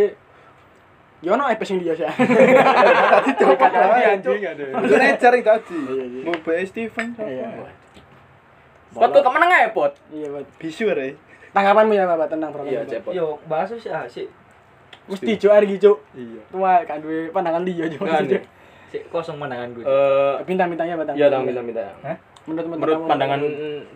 Ya 1.25 1.33
ono 1.33 1.49
EPC 1.49 1.69
yang 1.73 1.81
dia 1.81 1.95
sih. 1.97 2.05
Tadi 3.17 3.31
cuk. 3.41 3.57
Tadi 3.57 3.77
Tadi 3.81 4.03
anjing 4.13 4.45
ada. 4.45 4.65
Itu 4.85 4.95
necar 5.01 5.33
yang 5.33 5.45
tadi. 5.49 5.79
Mau 6.21 6.37
bae 6.45 6.65
Steven. 6.69 7.09
Iya. 7.17 7.49
Pot 8.93 9.09
kok 9.11 9.25
ke 9.25 9.31
mana 9.33 9.45
nggak 9.49 9.63
ya 9.65 9.71
pot? 9.73 9.93
Iya, 10.13 10.27
buat 10.29 10.47
Bisu 10.61 10.85
arek. 10.93 11.17
Tanggapanmu 11.55 11.93
ya 11.95 12.05
Bapak 12.05 12.27
tentang 12.29 12.51
program 12.51 12.73
Iya, 12.75 12.81
cepot. 12.85 13.13
Yo, 13.15 13.39
bahas 13.47 13.71
sih 13.71 13.89
ah 13.89 14.05
sih. 14.05 14.27
Mesti 15.07 15.33
cuk 15.39 15.53
iki 15.65 15.77
cuk. 15.79 15.97
Iya. 16.13 16.43
Tua 16.51 16.83
kan 16.83 16.99
duwe 16.99 17.31
pandangan 17.31 17.63
dia 17.63 17.87
cuk. 17.87 18.03
Nih. 18.05 18.43
Sik 18.91 19.03
kosong 19.09 19.39
pandangan 19.39 19.71
gue. 19.73 19.85
Eh, 19.87 20.35
Bintang-bintangnya 20.45 20.99
Bapak. 20.99 21.15
iya 21.15 21.31
tang 21.31 21.47
minta 21.47 21.63
minta. 21.63 21.87
Hah? 22.03 22.17
Menurut 22.45 22.67
Menurut 22.77 22.99
pandangan 23.09 23.41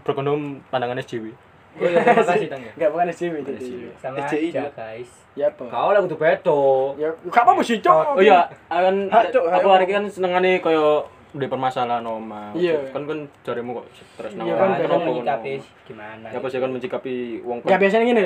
berkondom 0.07 0.63
pandangan 0.71 0.97
SJW. 1.03 1.35
Oh 1.79 1.87
iya, 1.87 2.01
terima 2.03 2.27
kasih 2.27 2.49
Tang. 2.51 2.63
ya. 2.65 2.73
Enggak 2.75 2.91
bukan 2.91 3.07
SJW 3.13 3.35
itu. 3.45 3.53
Sama 4.01 4.17
aja, 4.25 4.63
guys. 4.75 5.11
Ya 5.39 5.47
apa? 5.53 5.65
Kau 5.71 5.91
lah 5.95 6.01
kudu 6.03 6.17
beto. 6.19 6.63
Ya 6.99 7.15
gak 7.31 7.43
apa-apa 7.45 7.63
sih 7.63 7.79
cuk. 7.79 7.95
Oh 7.95 8.19
iya, 8.19 8.51
kan 8.67 8.97
hak 9.07 9.31
aku 9.31 9.47
apa? 9.47 9.69
hari 9.79 9.85
ini 9.87 9.95
kan 9.95 10.05
senengane 10.11 10.59
koyo 10.59 11.07
di 11.29 11.47
permasalahan 11.47 12.05
oma. 12.05 12.57
Iya. 12.57 12.89
Kan 12.89 13.05
kan 13.05 13.19
jarimu 13.45 13.77
kok 13.77 13.87
stres 13.93 14.33
nang 14.33 14.49
Iya, 14.49 14.55
kan, 14.57 14.69
biasa 14.73 14.81
Kenapa 14.81 14.89
cara 14.89 14.97
ngono? 14.97 15.09
menyikapi 15.13 15.53
gimana? 15.85 16.27
Ya 16.33 16.39
pasti 16.41 16.57
kan 16.57 16.71
mencikapi 16.73 17.15
wong 17.45 17.57
Ya 17.69 17.77
biasanya 17.77 18.07
gini. 18.07 18.25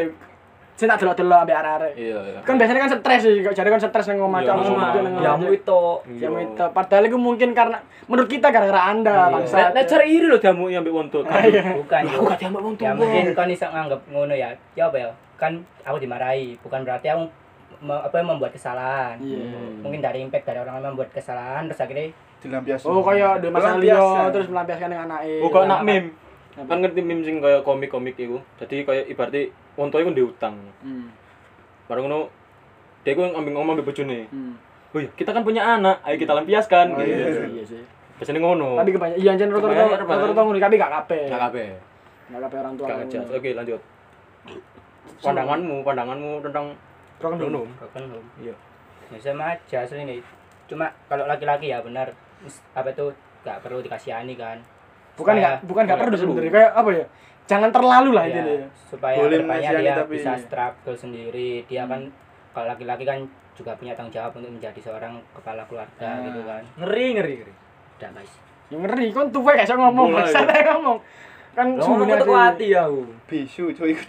Saya 0.73 0.97
tak 0.97 1.05
delok-delok 1.05 1.39
ambek 1.45 1.57
arek-arek. 1.61 1.93
Iya, 2.01 2.19
iya. 2.33 2.41
Kan 2.47 2.55
biasanya 2.57 2.81
kan 2.81 2.91
stres 2.97 3.21
sih, 3.29 3.35
jare 3.45 3.69
kan 3.69 3.83
stres 3.83 4.07
nang 4.09 4.25
omah 4.25 4.41
Iya, 4.41 4.53
nang 4.57 5.21
Ya 5.21 5.33
mu 5.37 5.47
itu. 5.53 5.83
Ya 6.17 6.29
itu. 6.33 6.65
Padahal 6.73 7.05
itu 7.11 7.19
mungkin 7.19 7.51
karena 7.53 7.79
menurut 8.09 8.29
kita 8.31 8.49
gara-gara 8.49 8.89
Anda 8.89 9.29
Nek 9.29 9.47
bangsa. 9.47 9.71
nek 9.75 9.85
cari 9.85 10.07
iri 10.11 10.27
lho 10.31 10.39
diamu 10.41 10.71
yang 10.71 10.83
mbek 10.87 10.95
wong 10.95 11.07
tuwa. 11.11 11.29
Iya. 11.43 11.77
Bukan. 11.77 12.03
Aku 12.07 12.23
gak 12.25 12.39
diambek 12.41 12.63
wong 12.63 12.75
Ya 12.79 12.93
mungkin 12.95 13.25
kan 13.35 13.47
bisa 13.51 13.67
nganggap 13.69 14.01
ngono 14.09 14.35
ya. 14.35 14.49
Ya 14.79 14.89
apa 14.89 14.97
ya? 14.97 15.11
Kan 15.37 15.61
aku 15.83 15.99
dimarahi, 15.99 16.55
bukan 16.63 16.87
berarti 16.87 17.11
aku 17.11 17.27
apa 17.83 18.15
membuat 18.23 18.55
kesalahan. 18.55 19.19
Iya. 19.19 19.43
Mungkin 19.83 20.01
dari 20.01 20.23
impact 20.23 20.47
dari 20.47 20.63
orang 20.63 20.81
yang 20.81 20.95
membuat 20.95 21.11
kesalahan 21.13 21.67
terus 21.67 21.83
akhirnya 21.83 22.15
Dilampiaskan. 22.43 22.91
Oh 22.91 23.03
kayak 23.07 23.33
di 23.39 23.49
masa. 23.49 23.79
Leo 23.79 24.07
terus 24.35 24.47
melampiaskan 24.51 24.89
dengan 24.91 25.07
anake. 25.15 25.39
Oh, 25.39 25.49
kok 25.49 25.65
nak 25.71 25.81
meme. 25.87 26.11
Apa? 26.59 26.69
Kan 26.69 26.79
ngerti 26.83 27.01
meme 27.01 27.23
sing 27.23 27.37
kaya 27.39 27.63
komik-komik 27.63 28.19
iku. 28.19 28.43
Jadi 28.59 28.83
kaya 28.83 29.03
ibaratnya 29.07 29.49
tuwa 29.79 30.01
iku 30.03 30.11
diutang. 30.11 30.59
Hmm. 30.83 31.15
Bareng 31.87 32.11
ngono 32.11 32.29
dia 33.07 33.15
iku 33.15 33.23
ngambil 33.31 33.53
ngomong 33.55 33.75
mbek 33.79 33.87
bojone. 33.87 34.27
Hmm. 34.29 34.55
Oh 34.93 35.01
iya, 35.01 35.09
kita 35.17 35.33
kan 35.33 35.41
punya 35.41 35.65
anak, 35.65 36.05
ayo 36.05 36.21
kita 36.21 36.37
lampiaskan. 36.37 36.93
Oh, 36.93 37.01
iya, 37.01 37.17
gitu. 37.17 37.33
sih, 37.33 37.49
iya 37.57 37.65
sih. 37.65 37.83
Biasanya 38.21 38.41
ngono. 38.45 38.77
Tapi 38.77 38.91
kebanyakan 38.93 39.23
iya 39.25 39.33
jan 39.41 39.49
rata-rata 39.49 39.73
Kebanyakan, 39.73 40.05
rata-rata 40.05 40.41
ngono 40.45 40.59
tapi 40.61 40.77
gak 40.77 40.93
kabeh. 41.01 41.25
Gak 41.33 41.43
kabeh. 41.49 41.69
Gak 42.29 42.41
kabeh 42.45 42.59
orang 42.61 42.75
tua. 42.77 42.87
Gak. 42.93 43.25
Oke, 43.33 43.51
lanjut. 43.57 43.81
Pandanganmu, 45.25 45.77
pandanganmu 45.81 46.33
tentang 46.45 46.67
broken 47.17 47.39
home. 47.41 47.73
Iya. 48.43 48.55
Ya 49.09 49.19
sama 49.23 49.57
aja 49.57 49.81
nih. 49.89 50.21
Cuma 50.69 50.93
kalau 51.09 51.25
laki-laki 51.25 51.73
ya 51.73 51.81
benar 51.81 52.13
apa 52.73 52.89
itu 52.89 53.07
gak 53.41 53.59
perlu 53.61 53.79
dikasihani 53.79 54.35
kan. 54.35 54.59
bukan 55.13 55.29
Supaya- 55.29 55.43
nggak 55.43 55.57
bukan 55.63 55.83
nggak 55.83 55.93
nggak 55.93 56.01
perlu 56.03 56.17
sebenarnya 56.17 56.53
kayak 56.53 56.73
apa 56.73 56.91
ya 56.91 57.05
jangan 57.45 57.71
terlalu 57.71 58.11
lah 58.13 58.25
Iya, 58.25 58.43
ya. 58.57 58.67
supaya 58.87 59.17
Boleh 59.19 59.29
ke 59.31 59.43
depannya 59.43 59.71
dia 59.77 59.93
tapi 59.95 60.13
bisa 60.15 60.31
ini. 60.31 60.41
struggle 60.41 60.97
sendiri 60.97 61.51
dia 61.67 61.83
kan 61.85 62.01
kalau 62.51 62.67
laki-laki 62.67 63.05
kan 63.05 63.19
juga 63.53 63.73
punya 63.75 63.93
tanggung 63.93 64.09
jawab 64.11 64.33
untuk 64.33 64.49
menjadi 64.51 64.81
seorang 64.81 65.21
kepala 65.33 65.63
keluarga 65.67 66.07
Ah. 66.09 66.23
gitu 66.23 66.41
kan 66.43 66.63
Ngeri 66.79 67.07
ngeri 67.13 67.35
ngeri. 67.39 67.53
udah 67.99 68.11
guys 68.11 68.33
Ya 68.67 68.77
ngeri 68.79 69.07
kan 69.11 69.27
tuh 69.29 69.43
kayak 69.43 69.65
saya 69.65 69.79
ngomong 69.79 70.09
saya 70.25 70.73
ngomong 70.73 70.99
kan 71.53 71.67
ada- 71.77 72.25
hati 72.49 72.67
aku. 72.73 73.03
bisu 73.27 73.65
cuy 73.71 73.93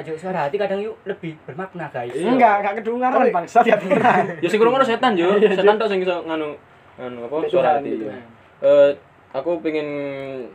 Jo, 0.00 0.16
suara 0.16 0.48
hati 0.48 0.56
kadang 0.56 0.80
yuk 0.80 0.96
lebih 1.04 1.36
bermakna 1.44 1.84
guys 1.92 2.16
enggak 2.16 2.64
enggak 2.64 2.80
kedengaran 2.80 3.28
bangsa 3.28 3.60
ya 3.68 3.76
beneran 3.76 4.24
Ya 4.40 4.48
sing 4.48 4.56
ngono 4.56 4.80
setan 4.80 5.12
yo. 5.12 5.36
Iya, 5.42 5.52
Setan 5.52 5.76
tok 5.76 5.92
sing 5.92 6.00
iso 6.00 6.24
nganu 6.24 6.56
nganu 6.96 7.28
apa 7.28 7.34
suara 7.44 7.76
hati. 7.76 8.00
gitu. 8.00 8.08
Eh 8.64 8.88
aku 9.36 9.60
pengen 9.60 9.84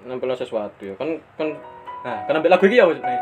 nampilno 0.09 0.33
sesuatu 0.33 0.81
ya. 0.81 0.97
Kan 0.97 1.21
kan 1.37 1.53
nah, 2.01 2.25
kan 2.25 2.41
ambil 2.41 2.49
lagu 2.49 2.65
iki 2.65 2.81
ya, 2.81 2.89
Bos. 2.89 2.97
Nek. 2.97 3.21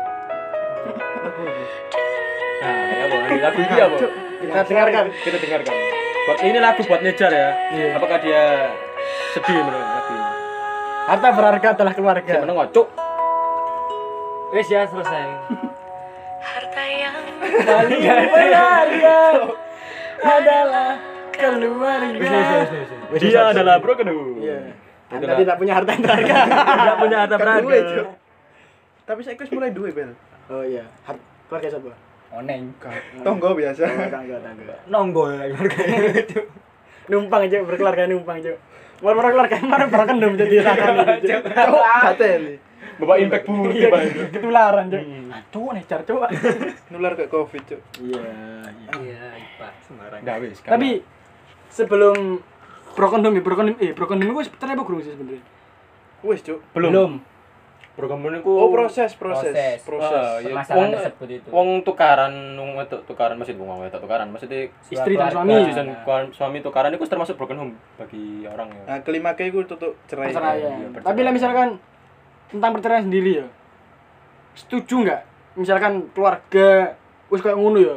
Nah, 2.64 2.76
ya 2.96 3.04
ambil 3.12 3.40
lagu 3.44 3.60
iki 3.60 3.74
ya, 3.76 3.86
Bos. 3.92 4.00
kita 4.40 4.60
dengarkan 4.72 5.04
Kita 5.20 5.36
dengarkan. 5.36 5.74
Buat 6.26 6.38
ini 6.48 6.58
lagu 6.64 6.80
buat 6.80 7.00
Nejar 7.04 7.28
ya. 7.28 7.48
Iya. 7.76 7.88
Apakah 8.00 8.18
dia 8.24 8.42
sedih 9.36 9.60
menurut 9.60 9.84
lagu 9.84 10.12
ini? 10.16 10.32
harta 11.06 11.28
berharga 11.30 11.68
adalah 11.76 11.92
keluarga 11.92 12.24
Gak 12.24 12.42
meneng 12.42 12.56
cuk. 12.72 12.88
Wes 14.56 14.68
ya 14.72 14.88
selesai. 14.88 15.65
Paling 17.62 18.00
berharga 18.28 19.18
adalah 20.36 20.90
keluarga. 21.32 22.40
Dia 23.16 23.40
adalah 23.52 23.76
broken 23.80 24.06
home. 24.08 24.40
iya. 24.42 24.60
Anda 25.06 25.38
tidak 25.38 25.56
punya 25.62 25.72
harta 25.78 25.90
yang 25.94 26.02
berharga. 26.02 26.36
Enggak 26.76 26.96
punya 26.98 27.16
harta 27.24 27.36
Kan 27.36 27.42
berharga. 27.42 27.78
Tapi 29.06 29.20
saya 29.22 29.34
kus 29.38 29.50
mulai 29.54 29.70
duwe 29.70 29.90
bel. 29.94 30.10
Oh 30.50 30.66
iya. 30.66 30.82
Har- 31.06 31.22
keluarga 31.46 31.68
siapa? 31.70 31.94
Oneng 32.34 32.74
tonggo 33.22 33.54
biasa. 33.54 33.86
Oh, 33.86 34.10
tangga 34.10 34.36
tangga 34.42 34.74
Nonggo 34.90 35.30
ya 35.30 35.46
keluarga. 35.54 35.78
Itu. 36.20 36.40
numpang 37.10 37.46
aja 37.46 37.62
berkeluarga 37.62 38.10
numpang 38.10 38.42
aja 38.42 38.58
mau 38.98 39.14
berkeluarga? 39.14 39.56
Kemarin 39.62 39.86
berkeluarga 39.92 40.34
jadi 40.42 40.56
rakan 40.64 40.94
Cuk, 41.22 41.42
katel 42.02 42.42
Bapak 42.96 43.16
impact 43.18 43.44
buruk 43.44 43.72
Iya, 43.72 43.88
Pak. 43.88 44.00
ketularan 44.30 44.86
cok 44.86 45.02
cok 45.46 45.70
nih 45.72 45.84
car 45.84 46.00
cok 46.02 46.20
nular 46.90 47.12
ke 47.12 47.24
covid 47.26 47.62
cuk 47.66 47.80
iya 48.00 48.24
iya 48.96 49.24
Pak 49.56 49.72
Nggak 50.18 50.36
wis. 50.40 50.58
kan. 50.58 50.70
tapi 50.72 51.04
sebelum 51.68 52.40
broken 52.92 53.20
home 53.20 53.36
ya 53.36 53.42
broken 53.42 53.64
home 53.68 53.78
eh 53.78 53.92
broken 53.92 54.16
home 54.16 54.32
gue 54.32 54.44
cerai 54.50 54.72
apa 54.72 54.82
gurung 54.82 55.00
sih 55.00 55.12
sebenarnya 55.12 55.44
wes 56.22 56.40
cuk 56.40 56.60
belum. 56.72 56.90
belum 56.90 57.12
Broken 57.92 58.12
home 58.18 58.28
niku 58.30 58.52
oh 58.52 58.68
proses 58.68 59.12
proses 59.14 59.52
Proses. 59.52 59.80
proses 59.80 60.12
iya. 60.38 60.46
permasalahan 60.46 60.76
Wong- 60.82 60.94
tersebut 60.98 61.28
itu 61.30 61.48
Wong 61.48 61.68
tukaran 61.80 62.32
wong 62.54 62.70
wedok 62.76 63.00
tukaran 63.04 63.36
masih 63.36 63.56
wong 63.56 63.80
wedok 63.80 64.00
tukaran 64.00 64.28
maksudnya 64.28 64.68
istri 64.86 65.14
dan 65.14 65.28
suami 65.30 65.52
istri 65.58 65.72
dan 65.74 65.86
suami 66.28 66.58
tukaran 66.60 66.92
itu 66.92 67.04
termasuk 67.06 67.34
broken 67.34 67.56
home 67.58 67.72
bagi 67.96 68.44
orang 68.44 68.68
ya. 68.70 68.82
nah 68.86 68.98
kelima 69.00 69.32
ke 69.32 69.48
gue 69.48 69.64
tutup 69.64 69.96
cerai 70.04 70.28
perceraian 70.28 70.60
Iya, 70.76 70.88
perceraian. 70.90 71.08
tapi 71.08 71.20
lah 71.22 71.32
misalkan 71.32 71.68
tentang 72.48 72.70
perceraian 72.72 73.04
sendiri 73.04 73.30
ya. 73.40 73.46
Setuju 74.54 75.04
nggak? 75.04 75.20
Misalkan 75.54 76.08
keluarga 76.12 76.96
wis 77.26 77.40
kayak 77.40 77.56
ngono 77.56 77.78
ya. 77.78 77.96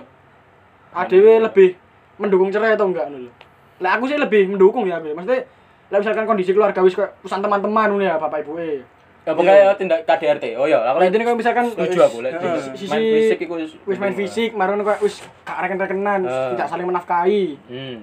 ADW 0.89 1.25
lebih 1.43 1.77
mendukung 2.17 2.49
cerai 2.49 2.73
atau 2.73 2.89
enggak 2.89 3.07
ngono 3.07 3.31
lah 3.79 3.95
aku 3.95 4.11
sih 4.11 4.19
lebih 4.19 4.51
mendukung 4.51 4.83
ya 4.83 4.99
Be. 4.99 5.15
maksudnya 5.15 5.47
lah 5.87 6.03
misalkan 6.03 6.27
kondisi 6.27 6.51
keluarga 6.51 6.83
wis 6.83 6.91
kayak 6.91 7.15
pesan 7.23 7.39
teman-teman 7.39 7.87
ngono 7.89 8.03
ya 8.03 8.19
bapak 8.19 8.43
ibu 8.43 8.59
eh 8.59 8.83
Ya 9.27 9.35
pokoknya 9.35 9.75
tindak 9.75 10.07
KDRT. 10.07 10.57
Oh 10.57 10.65
ya, 10.65 10.79
aku 10.79 10.95
kalau 10.95 11.05
intinya 11.05 11.25
kalau 11.27 11.37
misalkan 11.37 11.65
setuju 11.69 11.99
aku 12.01 12.17
lek 12.23 12.39
main 12.39 12.65
fisik 12.73 13.39
iku 13.39 13.53
wis 13.85 13.97
main 13.99 14.15
fisik 14.15 14.51
marun 14.51 14.81
kok 14.81 14.97
wis 14.99 15.21
gak 15.45 15.59
reken-rekenan 15.59 16.23
Eh. 16.23 16.49
tidak 16.55 16.67
saling 16.67 16.87
menafkahi. 16.87 17.43
Hmm. 17.69 17.97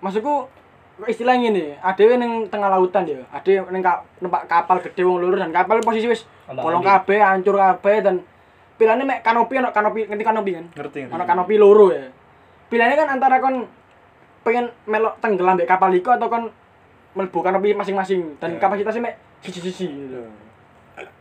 maksudku 0.00 0.48
kok 1.02 1.10
istilahnya 1.10 1.50
nih 1.50 1.82
adewe 1.82 2.14
ning 2.14 2.46
tengah 2.46 2.70
lautan 2.70 3.02
ya 3.02 3.18
ade 3.34 3.58
ning 3.74 3.82
ka, 3.82 4.06
numpak 4.22 4.46
kapal 4.46 4.78
gede 4.78 5.02
wong 5.02 5.18
loro 5.18 5.34
dan 5.34 5.50
kapal 5.50 5.82
posisi 5.82 6.06
wis 6.06 6.22
bolong 6.46 6.86
kabeh 6.86 7.18
hancur 7.18 7.58
kabeh 7.58 8.06
dan 8.06 8.22
pilihannya 8.78 9.02
mek 9.02 9.20
kanopi 9.26 9.58
ono 9.58 9.74
kanopi 9.74 10.06
ngerti 10.06 10.24
kanopi 10.26 10.50
kan? 10.54 10.64
Ngerti 10.78 10.98
ono 11.10 11.24
kanopi 11.26 11.54
loro 11.58 11.90
ya. 11.90 12.06
Pilihannya 12.70 12.96
kan 12.98 13.08
antara 13.18 13.42
kon 13.42 13.66
pengen 14.46 14.70
melok 14.86 15.18
tenggelam 15.18 15.58
di 15.58 15.66
kapal 15.66 15.90
iku 15.90 16.14
atau 16.14 16.30
kon 16.30 16.50
mlebu 17.18 17.38
kanopi 17.42 17.74
masing-masing 17.74 18.38
dan 18.38 18.56
Ya. 18.56 18.58
kapasitasnya 18.62 19.02
mek 19.02 19.14
siji-siji 19.42 19.86
gitu. 19.90 20.22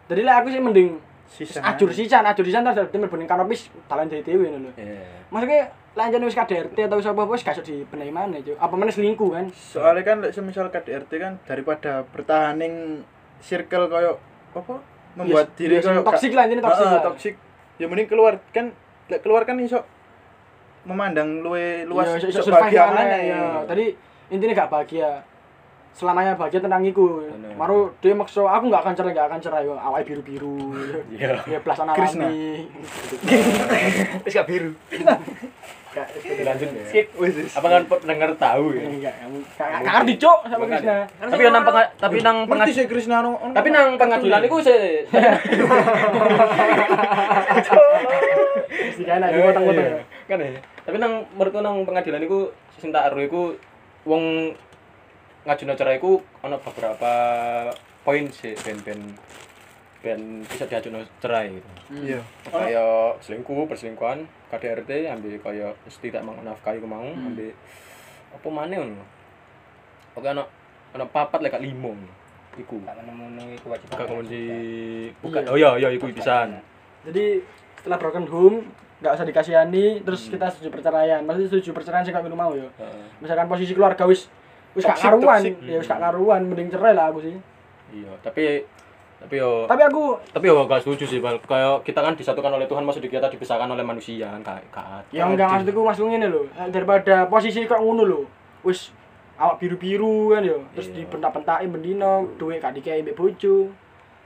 jadi 0.07 0.21
lah 0.27 0.43
aku 0.43 0.53
sih 0.53 0.61
mending 0.61 0.99
sisa 1.31 1.63
ajur 1.63 1.89
sisan 1.95 2.21
ajur 2.27 2.43
sisan 2.43 2.63
terus 2.63 2.91
mlebu 2.93 3.17
ning 3.17 3.29
kanopi 3.29 3.55
dalan 3.89 4.05
dhewe 4.07 4.45
ngono 4.45 4.69
lho. 4.69 4.71
Iya. 4.77 5.25
maksudnya 5.33 5.73
lanjut 5.91 6.19
wis 6.21 6.33
KDRT 6.33 6.77
atau 6.81 6.95
wis 6.95 7.05
apa 7.05 7.21
wis 7.25 7.41
gak 7.41 7.53
iso 7.53 7.63
dibenahi 7.63 8.09
mana 8.09 8.39
Cuk. 8.39 8.55
apa 8.55 8.73
mana 8.73 8.87
selingkuh 8.89 9.29
kan 9.29 9.45
soalnya 9.51 10.03
kan 10.03 10.17
lek 10.19 10.31
semisal 10.31 10.67
KDRT 10.67 11.11
kan 11.13 11.35
daripada 11.43 12.07
bertahan 12.07 12.55
ning 12.55 13.03
circle 13.39 13.85
koyo 13.85 14.15
apa 14.51 14.79
membuat 15.13 15.51
Yes, 15.51 15.57
diri 15.57 15.73
yes, 15.75 15.83
koyo 15.83 15.99
toxic 16.01 16.31
lah, 16.31 16.47
ini 16.47 16.59
toxic 16.59 16.79
Heeh, 16.81 16.93
lah. 16.93 17.03
toxic 17.03 17.33
ya 17.75 17.85
mending 17.85 18.07
keluar 18.07 18.39
kan 18.49 18.71
lek 19.07 19.19
keluar 19.19 19.43
kan 19.43 19.59
iso 19.59 19.83
memandang 20.81 21.41
luwe 21.41 21.83
luas 21.83 22.07
Iya, 22.15 22.29
iso- 22.29 22.39
iso 22.39 22.49
bahagia 22.49 22.87
mana 22.87 23.17
ya 23.17 23.41
tadi 23.65 23.91
intinya 24.27 24.55
gak 24.57 24.71
bahagia 24.71 25.27
selamanya 25.91 26.33
bahagia 26.33 26.57
tentang 26.57 26.79
iku 26.81 27.19
Bener. 27.21 27.51
baru 27.53 27.91
dia 27.99 28.15
maksa 28.15 28.39
aku 28.41 28.71
gak 28.71 28.79
akan 28.79 28.95
cerai 28.95 29.11
gak 29.11 29.27
akan 29.27 29.39
cerai 29.39 29.67
kok 29.67 29.75
awal 29.77 29.99
biru 30.01 30.23
biru 30.23 30.55
Iya. 31.11 31.35
ya 31.45 31.59
belasan 31.59 31.91
Krishna. 31.91 32.25
alami 32.25 32.63
Wis 34.23 34.31
gak 34.31 34.47
biru. 34.47 34.71
Gak- 35.91 36.07
Lanjut 36.41 36.69
ya. 36.69 36.83
skip. 36.87 37.05
Apa 37.51 37.67
kan 37.67 37.81
pendengar 37.83 38.31
tahu 38.35 38.71
ya? 38.71 38.87
enggak 38.87 39.11
kamu 39.13 39.37
gak 39.51 39.67
gak 39.77 39.93
ngerti 39.93 40.13
cok 40.17 40.39
sama 40.45 40.63
Makanya. 40.63 40.95
Krishna 41.03 41.27
Tapi 41.27 41.43
nang 41.45 41.63
penga- 41.63 41.91
tapi 41.93 42.17
nang 42.21 42.37
pengadilan 42.45 42.73
sih 42.73 42.85
Krishna 42.87 43.17
tapi 43.51 43.67
nang 43.69 43.87
pengadilan 43.97 44.41
iku 44.41 44.57
kan 49.01 49.19
ada 49.19 49.35
potong-potong 49.35 49.85
Iya, 49.85 49.99
kan 50.27 50.37
ya. 50.39 50.61
Tapi 50.81 50.97
nang 50.97 51.13
menurutku 51.35 51.59
nang 51.59 51.83
pengadilan 51.83 52.21
iku 52.21 52.39
sing 52.77 52.89
tak 52.89 53.11
ero 53.11 53.19
iku 53.19 53.41
wong 54.03 54.55
ngajuno 55.43 55.73
cerai 55.73 55.97
iku 55.97 56.23
ana 56.39 56.55
beberapa 56.55 57.11
poin 58.01 58.31
sih 58.31 58.55
ben-ben 58.57 59.13
ben 59.99 60.21
bisa 60.43 60.65
diajuno 60.65 61.03
cerai 61.19 61.51
gitu. 61.51 61.69
iya. 61.93 62.19
Kaya 62.47 63.13
selingkuh, 63.21 63.69
perselingkuhan, 63.69 64.25
KDRT 64.51 64.89
ambil 65.07 65.39
kaya 65.39 65.71
mesti 65.87 66.07
tak 66.11 66.27
menafkahi 66.27 66.83
ku 66.83 66.87
mau, 66.91 67.07
ambil 67.07 67.55
apa 68.35 68.47
maneh 68.51 68.77
ngono. 68.83 69.05
Oke 70.19 70.27
ana 70.27 70.43
ana 70.91 71.05
papat 71.07 71.39
lek 71.39 71.55
limo. 71.63 71.95
Iku. 72.59 72.83
gak 72.83 72.99
memenuhi 73.07 73.55
kewajiban 73.63 73.95
Gak 73.95 74.07
kemudian 74.11 74.27
di 74.27 74.43
buka. 75.23 75.39
Iya. 75.39 75.49
Oh 75.49 75.55
iya 75.55 75.69
iya 75.79 75.89
iku 75.95 76.11
pisan. 76.11 76.59
jadi 77.07 77.39
setelah 77.79 77.95
broken 77.97 78.27
home 78.27 78.57
gak 79.01 79.17
usah 79.17 79.25
dikasihani 79.25 80.05
terus 80.05 80.29
kita 80.29 80.45
setuju 80.53 80.69
perceraian 80.69 81.25
maksudnya 81.25 81.49
setuju 81.49 81.73
perceraian 81.73 82.05
sih 82.05 82.13
gak 82.13 82.21
minum 82.21 82.37
mau 82.37 82.53
ya 82.53 82.69
Heeh. 82.77 83.05
misalkan 83.17 83.49
posisi 83.49 83.73
keluarga 83.73 84.05
wis 84.05 84.29
wis 84.77 84.85
gak 84.85 85.01
Toxic, 85.01 85.09
karuan 85.09 85.41
ya 85.65 85.77
wis 85.81 85.87
gak 85.89 85.97
karuan 85.97 86.41
mending 86.45 86.69
cerai 86.69 86.93
lah 86.93 87.09
aku 87.09 87.25
sih 87.25 87.35
Iya, 87.91 88.13
tapi 88.23 88.63
tapi 89.21 89.37
yo 89.37 89.69
tapi 89.69 89.81
aku 89.85 90.17
tapi 90.33 90.45
yo 90.49 90.65
gak 90.65 90.81
setuju 90.81 91.05
sih 91.05 91.19
bal 91.21 91.37
kayak 91.45 91.85
kita 91.85 92.01
kan 92.01 92.17
disatukan 92.17 92.57
oleh 92.57 92.65
Tuhan 92.65 92.81
maksud 92.81 93.05
kita 93.05 93.29
dipisahkan 93.29 93.69
oleh 93.69 93.85
manusia 93.85 94.33
kan 94.33 94.41
kayak 94.41 94.65
kayak 94.73 95.01
Ya 95.13 95.29
enggak 95.29 95.47
maksudku 95.47 95.81
maksudku 95.85 96.09
ngene 96.09 96.27
lho, 96.27 96.49
eh, 96.57 96.67
daripada 96.73 97.29
posisi 97.29 97.69
kok 97.69 97.77
ngono 97.77 98.03
lho. 98.03 98.21
Wis 98.65 98.89
awak 99.37 99.61
biru-biru 99.61 100.33
kan 100.33 100.41
yo, 100.41 100.65
terus 100.73 100.89
Iya. 100.89 101.05
dibentak-bentaki 101.05 101.65
bendino, 101.69 102.29
duit 102.41 102.61
gak 102.61 102.73
dikei 102.77 103.05
mbek 103.05 103.13
bojo. 103.13 103.69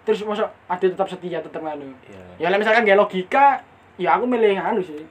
Terus 0.08 0.22
masa 0.24 0.48
ada 0.68 0.86
tetap 0.86 1.08
setia 1.12 1.44
tetap 1.44 1.60
ngono. 1.60 1.92
Iya. 2.08 2.24
Ya 2.40 2.48
lah 2.48 2.58
misalkan 2.60 2.88
gak 2.88 3.00
logika, 3.00 3.60
ya 4.00 4.16
aku 4.16 4.24
milih 4.28 4.56
anu 4.56 4.80
sih. 4.80 5.04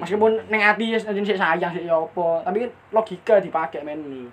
Meskipun 0.00 0.48
ning 0.48 0.64
ati 0.64 0.96
ya 0.96 0.98
sik 1.00 1.36
sayang 1.36 1.72
sik 1.76 1.84
ya 1.84 1.92
apa, 1.92 2.40
tapi 2.40 2.64
kan 2.64 2.70
logika 2.88 3.36
dipakai 3.36 3.84
men 3.84 4.00
lho. 4.00 4.24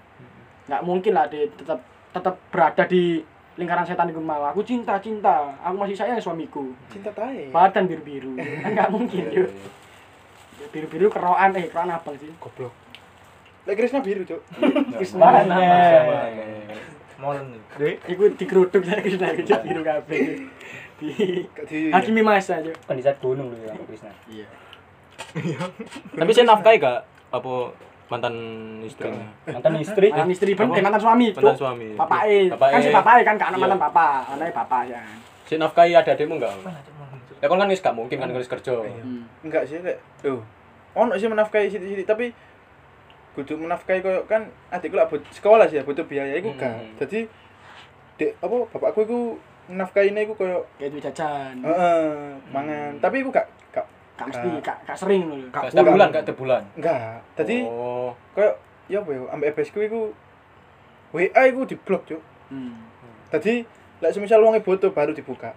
Enggak 0.67 0.81
mungkin 0.83 1.11
lah 1.11 1.27
dia 1.27 1.43
tetap 1.59 1.83
tetap 2.15 2.35
berada 2.51 2.83
di 2.87 3.19
lingkaran 3.57 3.83
setan 3.83 4.13
itu 4.13 4.21
mau. 4.21 4.45
Aku 4.53 4.61
cinta, 4.61 5.01
cinta. 5.01 5.49
Aku 5.65 5.75
masih 5.81 5.97
sayang 5.97 6.21
suamiku. 6.21 6.71
cinta 6.93 7.09
tae 7.11 7.49
Badan 7.49 7.89
biru-biru. 7.89 8.37
Kan 8.37 8.69
enggak 8.77 8.89
mungkin 8.93 9.23
yo. 9.33 9.45
Biru-biru 10.69 11.09
keroan 11.09 11.57
eh 11.57 11.65
keroan 11.69 11.89
abang 11.89 12.15
sih. 12.17 12.29
goblok 12.37 12.73
lek 13.67 13.75
Krishna 13.75 13.99
biru 13.99 14.23
cuk 14.23 14.39
Mana? 15.19 15.59
Molen. 17.19 17.59
Iku 18.07 18.31
digeruduk 18.39 18.79
ya 18.79 18.95
Krishna 19.03 19.35
iku 19.35 19.59
biru 19.59 19.81
kabeh. 19.83 20.47
Di 20.97 21.09
di 21.67 21.79
Hakimi 21.91 22.23
Masa 22.23 22.63
aja. 22.63 22.71
kan 22.87 22.95
di 22.95 23.03
saat 23.03 23.19
gunung 23.19 23.51
dulu 23.51 23.67
ya 23.67 23.75
Krisna 23.85 24.09
Iya. 24.31 24.47
Tapi 26.17 26.31
saya 26.31 26.45
nafkahi 26.47 26.77
gak 26.79 26.99
apa 27.33 27.53
mantan 28.07 28.35
istrinya. 28.81 29.27
Mantan 29.45 29.73
istri. 29.77 30.07
mantan 30.07 30.29
istri 30.29 30.51
ben 30.53 30.67
eh 30.69 30.79
mantan 30.79 31.01
suami 31.01 31.27
Mantan 31.29 31.55
suami. 31.55 31.87
bapake 31.93 32.39
Bapake. 32.49 32.71
kan 32.71 32.79
si 32.79 32.89
bapake 32.89 33.21
kan 33.21 33.35
kan 33.35 33.51
Iya. 33.51 33.59
mantan 33.59 33.79
bapak 33.79 34.11
anaknya 34.29 34.53
bapak 34.55 34.81
ya 34.85 34.99
kan 34.99 35.17
Si 35.43 35.55
nafkahi 35.55 35.91
ada-ademu 35.93 36.33
enggak? 36.35 36.55
Ya 37.37 37.45
kan 37.45 37.55
kan 37.57 37.67
wis 37.67 37.79
gak 37.79 37.93
mungkin 37.93 38.17
kan 38.17 38.27
wis 38.31 38.47
kerja. 38.49 38.73
Hmm. 38.73 39.23
enggak 39.41 39.63
sih 39.63 39.79
lek 39.79 39.99
tuh 40.19 40.39
ono 40.93 41.13
sih 41.13 41.25
menafkahi 41.25 41.67
sithik-sithik 41.67 42.03
tapi 42.05 42.25
kudu 43.33 43.53
menafkahi 43.55 44.01
koyo 44.01 44.25
kan 44.25 44.43
adikku 44.67 44.95
lak 44.95 45.07
sekolah 45.29 45.65
sih 45.65 45.77
ya 45.77 45.83
butuh 45.83 46.03
biaya 46.03 46.35
iku 46.35 46.51
gak 46.53 46.73
Hmm. 46.73 46.95
jadi 46.97 47.19
dek 48.17 48.31
apa 48.39 48.55
bapakku 48.67 48.99
iku 49.03 49.19
menafkahine 49.67 50.19
iku 50.21 50.33
koyo 50.33 50.65
kayak 50.75 50.89
duit 50.89 51.03
jajan 51.03 51.59
heeh 51.59 52.07
mangan 52.49 52.97
tapi 52.97 53.21
iku 53.21 53.29
gak 53.29 53.45
gak 53.69 53.85
gak 54.17 54.27
mesti 54.33 54.47
gak 54.65 54.77
gak 54.83 54.97
sering 54.97 55.23
lho 55.29 55.37
Gak 55.53 55.69
setiap 55.69 55.93
bulan, 55.93 56.07
gak 56.09 56.23
tiap 56.25 56.37
bulan. 56.41 56.61
enggak 56.73 57.21
jadi 57.37 57.57
oh, 57.69 58.11
koyo 58.33 58.51
ya 58.89 58.97
apa 59.03 59.09
ya 59.13 59.21
ambek 59.29 59.47
EBS 59.53 59.69
ku 59.69 59.79
iku 59.85 60.01
WA 61.15 61.41
iku 61.47 61.63
diblok 61.63 62.03
cuk 62.09 62.21
hmm. 62.51 62.87
Tadi 63.27 63.63
lek 63.99 64.11
semisal 64.15 64.39
wong 64.39 64.55
butuh 64.63 64.91
baru 64.95 65.11
dibuka. 65.11 65.51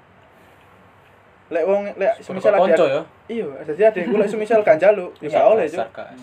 Lek 1.51 1.65
wong 1.67 1.95
lek 1.95 2.19
semisal 2.23 2.55
ada 2.55 2.87
ya. 2.87 3.03
iya, 3.31 3.47
dadi 3.67 3.83
adekku 3.87 4.15
lek 4.19 4.31
semisal 4.31 4.63
gak 4.67 4.79
njaluk, 4.83 5.15
ya 5.23 5.29
gak 5.31 5.47
oleh, 5.47 5.67
Cuk. 5.67 5.79
Dasar, 5.79 5.91
gas. 5.95 6.23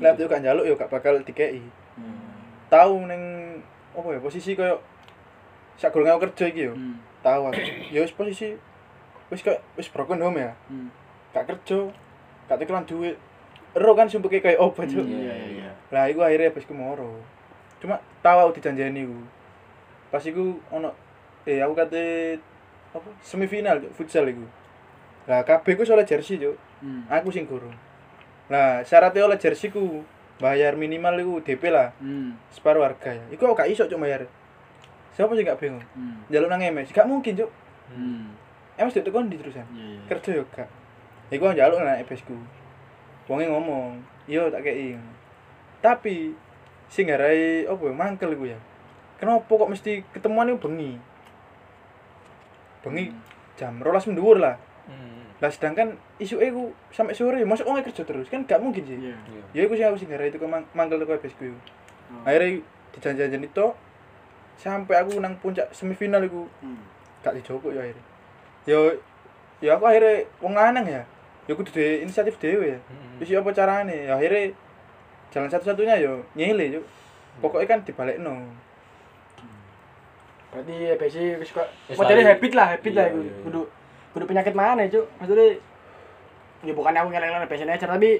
Lek 0.00 0.10
adekku 0.16 0.30
gak 0.32 0.42
njaluk 0.44 0.64
ya 0.64 0.74
gak 0.76 0.92
bakal 0.92 1.20
dikei. 1.20 1.60
Hmm. 1.96 2.40
Tahu 2.72 3.08
ning 3.08 3.22
apa 3.92 4.08
ya 4.14 4.20
posisi 4.22 4.56
koyo 4.56 4.80
sak 5.76 5.92
gurung 5.92 6.08
aku 6.08 6.28
kerja 6.32 6.44
iki 6.48 6.68
yo. 6.68 6.74
Hmm. 6.76 6.96
Tahu 7.20 7.52
aku. 7.52 7.60
Ya 7.92 8.00
wis 8.04 8.12
posisi 8.16 8.56
wis 9.28 9.40
koyo 9.44 9.60
wis 9.76 9.88
broken 9.92 10.20
home 10.24 10.40
ya. 10.40 10.52
Hmm. 10.72 10.88
Gak 11.34 11.44
kerja, 11.44 11.78
gak 12.48 12.56
tukeran 12.58 12.84
duit. 12.88 13.16
Ero 13.76 13.92
kan 13.92 14.08
sumpeke 14.08 14.40
kayak 14.40 14.58
opo, 14.58 14.80
Cuk. 14.82 15.04
Iya, 15.04 15.34
iya, 15.34 15.34
iya. 15.60 15.70
Lah 15.92 16.08
iku 16.08 16.24
akhirnya 16.24 16.50
bosku 16.50 16.72
moro. 16.72 17.20
Cuma 17.78 18.00
tahu 18.24 18.38
aku 18.48 18.58
dijanjeni 18.58 19.04
iku. 19.04 19.18
Pas 20.08 20.24
iku 20.24 20.56
ono 20.72 20.90
eh 21.44 21.60
aku 21.60 21.72
kate 21.76 22.04
apa 22.96 23.08
semifinal 23.20 23.78
Cuk, 23.84 23.92
futsal 23.92 24.24
iku. 24.26 24.44
Lah 25.28 25.44
kabeh 25.44 25.76
ku 25.76 25.84
oleh 25.84 26.08
jersey, 26.08 26.40
Cuk. 26.40 26.56
Hmm. 26.80 27.04
Aku 27.12 27.28
sing 27.28 27.44
gurung. 27.44 27.76
Lah 28.48 28.80
syaratnya 28.82 29.28
oleh 29.28 29.36
jersey 29.36 29.68
ku 29.68 30.00
bayar 30.40 30.78
minimal 30.78 31.14
iku 31.20 31.34
DP 31.44 31.68
lah, 31.68 31.92
Hmm. 32.00 32.38
separuh 32.54 32.86
harga 32.86 33.10
ya. 33.10 33.24
Iku 33.34 33.42
aku 33.44 33.58
gak 33.58 33.68
iso 33.74 33.84
cuk 33.84 33.98
bayar. 34.00 34.24
Siapa 35.18 35.34
sih 35.34 35.42
gak 35.42 35.58
bingung? 35.58 35.82
Hmm. 35.98 36.22
Jaluk 36.30 36.46
nang 36.46 36.62
MS, 36.62 36.94
gak 36.94 37.10
mungkin, 37.10 37.34
Cuk. 37.34 37.50
Hmm. 37.90 38.30
MS 38.78 39.02
itu 39.02 39.10
kon 39.10 39.26
di 39.26 39.34
terusan. 39.34 39.66
Iya, 39.74 39.98
iya. 39.98 40.00
Kerja 40.06 40.30
yo 40.38 40.44
Iku 41.28 41.44
aku 41.44 41.54
njaluk 41.54 41.78
nang 41.80 42.00
MS 42.00 42.22
ku. 42.24 42.36
Wonge 43.28 43.44
ngomong, 43.48 44.00
"Iya 44.24 44.48
tak 44.48 44.64
kei." 44.64 44.96
Tapi 45.84 46.32
sing 46.88 47.12
ngarai 47.12 47.68
apa 47.68 47.82
ya 47.84 47.92
mangkel 47.92 48.32
iku 48.32 48.48
ya. 48.48 48.58
Kenapa 49.20 49.44
kok 49.50 49.68
mesti 49.68 50.00
ketemuan 50.14 50.48
iku 50.48 50.68
bengi? 50.70 50.96
Bengi 52.80 53.12
jam 53.58 53.82
rolas 53.82 54.06
menduwur 54.08 54.38
lah. 54.40 54.56
Hmm. 54.88 55.28
Lah 55.38 55.50
sedangkan 55.52 55.98
isu 56.16 56.40
iku 56.40 56.72
sampai 56.90 57.12
sore, 57.12 57.44
masuk 57.44 57.68
wong 57.68 57.84
kerja 57.84 58.02
terus 58.02 58.26
kan 58.32 58.48
gak 58.48 58.62
mungkin 58.62 58.82
sih. 58.88 58.96
Iya. 58.96 59.14
Iya. 59.28 59.42
Ya 59.52 59.60
iku 59.68 59.74
sing 59.76 59.86
aku 59.86 59.98
sing 60.00 60.08
ngarai 60.08 60.32
itu 60.32 60.38
ke 60.40 60.46
mang- 60.48 60.70
mangkel 60.72 61.02
ke 61.04 61.12
MS 61.20 61.34
ku. 61.36 61.44
iku. 61.52 61.58
Oh. 62.08 62.22
Akhirnya 62.24 62.64
dijanjian 62.96 63.44
itu 63.44 63.66
sampai 64.58 64.96
aku 64.98 65.20
nang 65.20 65.36
puncak 65.38 65.68
semifinal 65.70 66.24
iku 66.24 66.48
Hmm. 66.64 66.80
gak 67.20 67.36
dijoko 67.36 67.68
ya 67.74 67.84
akhirnya. 67.84 68.04
Ya 68.64 68.78
ya 69.60 69.70
aku 69.76 69.84
akhirnya 69.84 70.24
wong 70.40 70.54
lanang 70.56 70.86
ya. 70.88 71.02
Ya 71.48 71.56
kudu 71.56 71.72
dhewe 71.72 72.04
inisiatif 72.04 72.36
dhewe 72.36 72.76
ya. 72.76 72.78
Hmm. 72.78 73.18
Wis 73.18 73.32
ya 73.32 73.40
apa 73.40 73.50
carane? 73.56 74.06
Ya 74.06 74.12
akhirnya 74.20 74.52
jalan 75.32 75.48
satu-satunya 75.48 75.96
yo 75.98 76.20
nyele 76.36 76.78
yo. 76.78 76.80
Pokoknya 77.40 77.66
kan 77.66 77.80
dibalekno. 77.88 78.44
Berarti 80.52 80.74
EBC 80.96 81.16
wis 81.40 81.50
kok 81.52 81.68
lari. 81.96 82.24
habit 82.24 82.52
lah, 82.56 82.66
habit 82.76 82.92
lah 82.96 83.04
Iya, 83.08 83.12
iku. 83.12 83.20
iya, 83.20 83.32
iya. 83.32 83.42
Kudu 83.44 83.60
kudu 84.16 84.24
penyakit 84.28 84.54
mana, 84.56 84.88
Cuk? 84.88 85.04
Maksudnya 85.20 85.46
ya 86.64 86.72
bukan 86.74 86.92
aku 86.96 87.08
ngeleng-ngeleng 87.14 87.68
nature 87.68 87.92
tapi 87.94 88.10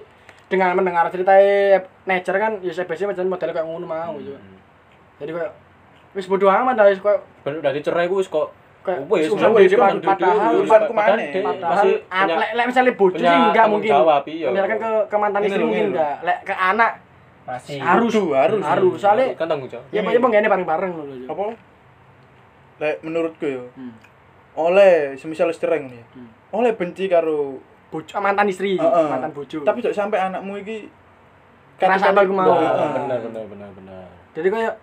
dengan 0.49 0.73
mendengar 0.73 1.05
cerita 1.13 1.35
nature 2.07 2.39
kan 2.41 2.53
ya 2.65 2.73
EBC 2.73 3.01
macam 3.09 3.29
model 3.29 3.51
kayak 3.53 3.67
ngono 3.69 3.87
mau, 3.89 4.15
Cuk. 4.21 4.37
Hmm. 4.37 4.59
Jadi 5.21 5.31
kayak 5.37 5.53
wis 6.17 6.25
bodo 6.29 6.49
amat 6.49 6.75
lah 6.77 6.89
wis 6.89 7.01
Ben 7.45 7.61
udah 7.61 7.73
dicerai 7.73 8.09
ku 8.09 8.21
wis 8.21 8.29
kok 8.29 8.53
kayak 8.79 8.99
susah 9.27 9.49
wis, 9.51 9.69
wis 9.69 10.01
padahal- 10.01 10.65
mana? 10.91 11.21
masih 11.61 11.93
ah, 12.09 12.25
lek 12.27 12.51
lek 12.55 12.67
misalnya 12.67 12.93
bojo 12.95 13.15
punya 13.15 13.29
sih 13.29 13.41
enggak 13.45 13.67
mungkin. 13.69 13.93
Misalkan 14.49 14.79
ke 14.79 14.91
ke 15.05 15.17
mantan 15.17 15.41
istri 15.45 15.63
mungkin 15.63 15.87
enggak. 15.93 16.15
Lek 16.23 16.39
ke 16.43 16.55
anak 16.55 16.93
Masih. 17.45 17.77
harus 17.81 18.13
harus. 18.13 18.61
harus 18.61 18.93
soalnya 18.97 19.27
kan 19.35 19.47
tanggung 19.47 19.69
jawab. 19.69 19.85
ya 19.89 20.01
Ini. 20.01 20.09
apa 20.09 20.29
ya 20.31 20.49
bareng-bareng 20.49 20.91
lho. 20.91 21.05
Apa? 21.27 21.43
Lek 22.79 22.97
menurutku 23.03 23.45
yo 23.45 23.65
Hmm. 23.75 23.93
oleh 24.55 25.15
semisal 25.15 25.51
cerai 25.51 25.83
ngono 25.83 25.95
ya. 25.95 26.07
Hmm. 26.15 26.29
Oleh 26.53 26.73
benci 26.73 27.07
karo 27.07 27.61
Bojo 27.89 28.13
ah, 28.13 28.21
mantan 28.21 28.45
istri, 28.47 28.77
mantan 28.77 29.33
bojo. 29.33 29.65
tapi 29.65 29.81
kok 29.81 29.97
sampai 29.97 30.21
anakmu 30.21 30.61
iki 30.61 30.93
Kerasa 31.81 32.11
apa 32.11 32.21
mau. 32.27 32.53
Benar 32.53 33.19
benar 33.23 33.45
benar 33.47 33.71
benar. 33.73 34.05
jadi 34.35 34.49
kayak 34.51 34.75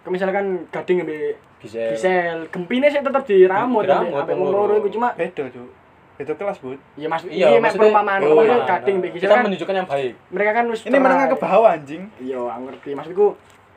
ke 0.00 0.08
misalkan 0.08 0.64
gading 0.70 1.02
ambil 1.02 1.36
Gisel. 1.58 1.90
Gisel, 1.92 2.38
gempine 2.48 2.86
sih 2.86 2.98
tetep 2.98 3.22
diramut 3.24 3.82
Diramut, 3.82 4.14
ambek 4.14 4.34
wong 4.34 4.40
wong 4.40 4.50
loro. 4.50 4.62
loro 4.68 4.74
iku 4.78 4.88
cuma 4.90 5.10
beda, 5.12 5.44
Cuk. 5.48 5.70
Beda 6.14 6.34
kelas, 6.34 6.58
Bud. 6.58 6.78
ya 6.94 7.06
mas 7.06 7.22
Iya, 7.22 7.30
iya 7.30 7.46
mek 7.52 7.70
maksudnya- 7.70 7.78
perumpamaan 7.80 8.20
oh, 8.24 8.42
nah. 8.42 8.78
mbek 8.78 9.10
Gisel 9.12 9.22
Kita 9.22 9.32
kan 9.32 9.44
menunjukkan 9.44 9.74
yang 9.76 9.86
baik. 9.86 10.12
mereka 10.28 10.50
kan 10.52 10.64
wis 10.68 10.80
Ini 10.82 10.98
menengah 10.98 11.26
ke 11.28 11.36
bawah 11.36 11.70
anjing. 11.70 12.02
Iya, 12.18 12.38
aku 12.40 12.62
ngerti. 12.64 12.90
Maksudku 12.92 13.26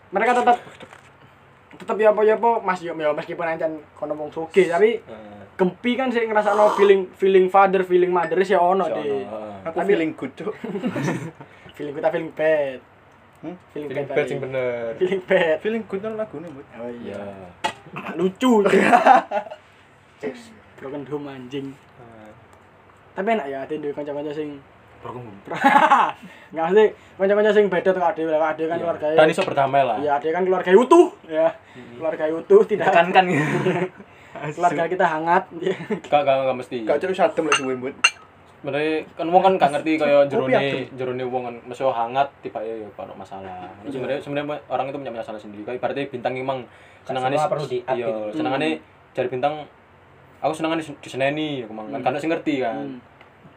mereka 0.10 0.32
tetap 0.36 0.58
tetap 1.72 1.98
ya 1.98 2.10
apa 2.10 2.22
ya 2.22 2.36
apa 2.36 2.62
Mas 2.62 2.78
yo 2.80 2.94
ya 2.94 3.10
meskipun 3.10 3.41
ancen 3.44 3.82
kono 3.94 4.13
wong 4.13 4.30
sugih 4.30 4.70
tapi 4.70 5.02
Heeh. 5.02 5.41
gempi 5.56 5.91
kan 5.96 6.10
sih 6.10 6.22
ngrasakno 6.22 6.74
feeling 6.76 7.10
feeling 7.12 7.46
father, 7.48 7.82
feeling 7.82 8.10
mother 8.10 8.38
sih 8.41 8.54
ono 8.54 8.86
heeh. 8.86 9.26
Aku 9.63 9.74
Tapi- 9.76 9.89
feeling 9.89 10.12
good, 10.13 10.30
Cuk. 10.36 10.54
Feeling 11.74 11.94
kita 11.96 12.10
feeling 12.10 12.30
bad. 12.32 12.78
Hmm? 13.41 13.56
Feeling, 13.72 13.89
Feeling 13.89 14.06
bad. 14.06 14.15
bad 14.15 14.26
sing 14.28 14.38
bener. 14.38 14.94
Feeling 14.96 15.22
bad. 15.24 15.56
Feeling 15.60 15.84
good 15.84 16.02
kan 16.04 16.13
lagune, 16.13 16.46
Bud. 16.48 16.65
Oh 16.76 16.89
Iya. 16.91 17.22
Iya. 17.91 18.12
Lucu. 18.15 18.54
Broken 20.77 21.04
home 21.06 21.27
anjing. 21.30 21.67
Tapi 23.12 23.27
enak 23.27 23.47
ya 23.51 23.58
ati 23.62 23.77
duwe 23.77 23.91
kanca-kanca 23.91 24.32
sing 24.32 24.58
Broken 25.01 25.21
home. 25.25 25.39
Enggak 26.54 26.65
mesti 26.71 26.86
kanca-kanca 27.17 27.51
sing 27.51 27.65
beda 27.67 27.89
tuh 27.91 28.01
ade, 28.01 28.21
lah 28.25 28.54
ade 28.54 28.63
kan 28.65 28.77
Iya. 28.77 28.84
keluarga. 28.86 29.06
Dan 29.17 29.27
iso 29.30 29.41
berdamai 29.43 29.82
lah. 29.84 29.97
Iya, 29.99 30.12
ade 30.17 30.30
kan 30.32 30.43
keluarga 30.45 30.71
utuh 30.71 31.08
ya. 31.27 31.47
Keluarga 31.97 32.23
utuh 32.32 32.62
tidak 32.63 32.88
Tekankan 32.89 33.25
keluarga 34.56 34.84
kita 34.88 35.06
hangat. 35.06 35.43
Gak 36.08 36.21
gak 36.23 36.36
gak 36.47 36.58
mesti. 36.58 36.77
Gak 36.88 36.97
cuk 37.04 37.13
sadem 37.13 37.45
lek 37.45 37.56
suwe, 37.60 37.75
Bud. 37.77 37.95
Sebenarnya 38.62 39.02
kan 39.17 39.26
wong 39.26 39.41
kan 39.41 39.54
gak 39.58 39.71
ngerti 39.74 39.97
kaya 39.97 40.30
jerone 40.30 40.86
jerone 40.93 41.24
wong 41.26 41.43
kan 41.50 41.56
mesti 41.65 41.82
hangat 41.82 42.30
tiba 42.45 42.62
ya 42.62 42.86
ya 42.86 42.89
kalau 42.93 43.17
masalah. 43.17 43.65
Sebenarnya 43.89 44.21
sebenarnya 44.21 44.62
orang 44.69 44.93
itu 44.93 44.97
punya 45.02 45.10
masalah 45.10 45.41
sendiri. 45.41 45.65
Kayak 45.65 45.82
ibaratnya 45.82 46.06
bintang 46.13 46.34
emang 46.38 46.62
senengane 47.02 47.36
perlu 47.41 47.65
di-up 47.65 47.97
iya, 47.97 48.06
gitu. 48.06 48.38
senengane 48.38 48.69
cari 49.17 49.28
bintang 49.34 49.65
aku 50.38 50.54
senengane 50.54 50.82
diseneni 51.02 51.65
aku 51.65 51.74
mang 51.74 51.89
kan 51.89 52.06
karena 52.06 52.17
sing 52.21 52.30
ngerti 52.30 52.62
kan. 52.62 52.86
Hmm. 52.86 52.97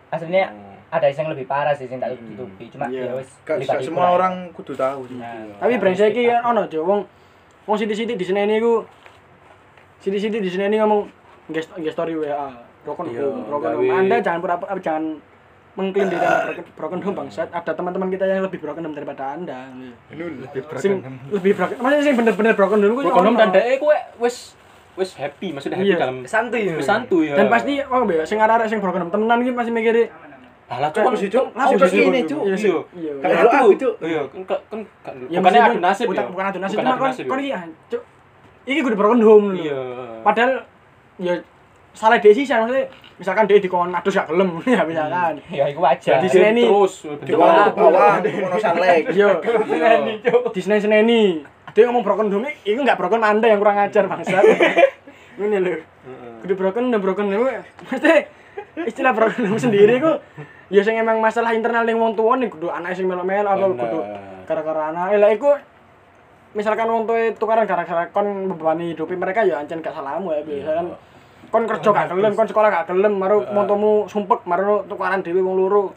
Aslinya 0.09 0.49
Hmm. 0.49 0.73
ada 0.89 1.11
yang 1.11 1.29
lebih 1.29 1.45
parah 1.45 1.77
sih 1.77 1.85
sing 1.85 2.01
tak 2.01 2.17
tutupi. 2.17 2.73
Cuma 2.73 2.89
Iya. 2.89 3.13
ya 3.13 3.13
wis 3.21 3.29
semua 3.85 4.09
orang 4.17 4.49
kudu 4.57 4.73
tahu 4.73 5.05
sih. 5.05 5.21
Nah, 5.21 5.61
Tapi 5.61 5.77
brengsek 5.77 6.17
iki 6.17 6.33
kan 6.33 6.41
ono, 6.49 6.65
Cuk. 6.65 6.81
Wong 6.81 7.05
wong 7.69 7.77
sithik-sithik 7.77 8.17
di 8.17 8.25
seneni 8.25 8.57
iku 8.57 8.89
sithik-sithik 10.01 10.41
di 10.41 10.49
seneni 10.49 10.81
ngomong 10.81 11.09
nge 11.53 11.93
story 11.93 12.17
WA. 12.17 12.49
Broken 12.85 13.05
Iya, 13.09 13.21
home, 13.23 13.43
broken 13.47 13.71
gawe- 13.71 13.81
home. 13.81 13.97
Anda 13.97 14.17
jangan 14.21 14.39
pura 14.39 14.55
apa 14.55 14.77
jangan 14.79 15.05
mengklaim 15.75 16.07
diri 16.07 16.21
Anda 16.21 16.37
broken, 16.47 16.65
broken 16.77 17.01
home 17.01 17.17
bangsat. 17.19 17.49
Ada 17.51 17.73
teman-teman 17.73 18.09
kita 18.09 18.25
yang 18.25 18.45
lebih 18.45 18.59
broken 18.61 18.83
home 18.83 18.95
daripada 18.95 19.35
Anda. 19.35 19.73
Lebih 20.07 20.63
Sing 20.77 21.01
lebih 21.29 21.53
broken. 21.53 21.77
Maksudnya 21.77 22.05
sing 22.05 22.15
bener-bener 22.15 22.53
broken 22.53 22.79
home 22.79 22.95
Broken 23.01 23.25
home 23.25 23.37
dan 23.37 23.49
dhek 23.51 23.81
kuwi 23.81 23.97
wis 24.21 24.55
wis 24.95 25.11
happy, 25.17 25.51
maksudnya 25.51 25.75
happy 25.77 25.91
Iya. 25.91 25.99
dalam 25.99 26.17
santuy. 26.23 26.71
wis 26.71 26.87
santuy 26.87 27.27
ya. 27.27 27.35
Dan 27.35 27.51
pasti 27.51 27.83
oh 27.83 28.05
be 28.05 28.23
sing 28.23 28.39
arek-arek 28.39 28.69
sing 28.69 28.79
broken 28.79 29.01
home 29.03 29.13
temenan 29.13 29.41
iki 29.41 29.51
masih 29.51 29.73
mikir 29.73 29.97
Alah 30.65 30.89
cuk, 30.89 31.13
sih, 31.15 31.29
Cuk. 31.29 31.53
langsung 31.53 31.77
sih 31.85 32.09
ini, 32.09 32.25
Cuk. 32.25 32.41
Iya, 32.43 32.57
sih. 32.57 32.73
Iya. 32.97 33.13
Iya. 33.13 33.13
Iya. 33.21 33.43
lu 33.45 33.51
aku, 33.53 33.69
Cuk. 33.77 33.95
Iya, 34.01 34.21
kan 34.25 34.41
kan 34.43 34.59
kan 34.65 34.81
kan- 35.05 35.17
Ya 35.29 35.39
meskipun- 35.39 35.61
adu 35.69 35.79
nasib 35.79 36.07
bukan, 36.09 36.17
ya. 36.17 36.31
bukan 36.33 36.45
adu 36.47 36.59
nasib 36.59 36.77
Bukan 36.81 36.87
cuma 36.89 36.97
kon 36.97 37.11
kon 37.29 37.39
ya. 37.39 37.59
iki 37.61 37.73
cuk 37.91 38.03
iki 38.65 38.81
kudu 38.81 38.97
broken 38.97 39.21
home 39.21 39.47
lho. 39.51 39.61
Iya. 39.61 39.81
Padahal 40.25 40.53
ya 41.21 41.35
salah 41.95 42.19
desi 42.19 42.43
sih 42.43 42.53
maksudnya 42.53 42.91
misalkan 43.15 43.47
dia 43.47 43.63
dikon 43.63 43.95
adus 43.95 44.19
gak 44.19 44.27
gelem 44.29 44.59
ya 44.75 44.83
misalkan. 44.83 45.35
Ya 45.49 45.65
iku 45.71 45.81
wajar. 45.87 46.19
Jadi 46.19 46.29
seneni. 46.29 46.67
terus 46.67 47.07
Di 47.23 47.33
bawah 47.33 47.71
mono 47.73 48.59
sunlight. 48.59 49.07
Iya. 49.15 49.31
seneni, 49.41 50.13
Di 50.51 50.61
seneni 50.61 50.81
seneni. 50.83 51.23
Dia 51.75 51.91
ngomong 51.91 52.03
broken 52.03 52.31
home 52.31 52.51
itu 52.63 52.79
enggak 52.79 52.99
broken 52.99 53.23
anda 53.23 53.47
yang 53.47 53.59
kurang 53.63 53.79
ajar 53.79 54.07
bangsat. 54.07 54.43
Ini 55.41 55.59
lho. 55.59 55.83
Kudu 56.43 56.55
broken 56.55 56.91
dan 56.91 57.01
broken 57.03 57.27
home 57.31 57.63
mesti 57.91 58.31
istilah 58.87 59.15
broken 59.15 59.47
home 59.51 59.63
sendiri 59.63 60.03
ku 60.03 60.13
ya 60.71 60.83
sing 60.83 60.99
emang 60.99 61.23
masalah 61.23 61.55
internal 61.55 61.87
ning 61.87 61.99
wong 61.99 62.19
tuwa 62.19 62.35
nih 62.39 62.51
kudu 62.51 62.71
anak 62.71 62.99
sing 62.99 63.07
melo-melo 63.07 63.51
apa 63.51 63.67
kudu 63.71 63.99
gara-gara 64.47 64.91
anak 64.91 65.15
lah 65.19 65.31
iku 65.31 65.55
misalkan 66.55 66.87
wong 66.91 67.07
tuwa 67.07 67.35
tukaran 67.39 67.67
gara-gara 67.67 68.11
kon 68.11 68.51
membebani 68.51 68.95
hidupi 68.95 69.15
mereka 69.19 69.43
ya 69.47 69.63
ancen 69.63 69.83
gak 69.83 69.95
salahmu 69.95 70.35
ya 70.35 70.43
biasa 70.43 70.71
kan 70.75 70.87
kon 71.55 71.65
kerja 71.65 71.89
gak 71.89 72.11
gelem 72.11 72.33
kon 72.35 72.49
sekolah 72.51 72.69
gak 72.69 72.87
gelem 72.91 73.15
maru 73.15 73.47
wong 73.47 73.65
tuamu 73.65 73.93
sumpek 74.11 74.43
maru 74.43 74.83
tukaran 74.85 75.23
dhewe 75.23 75.39
wong 75.39 75.55
loro 75.57 75.95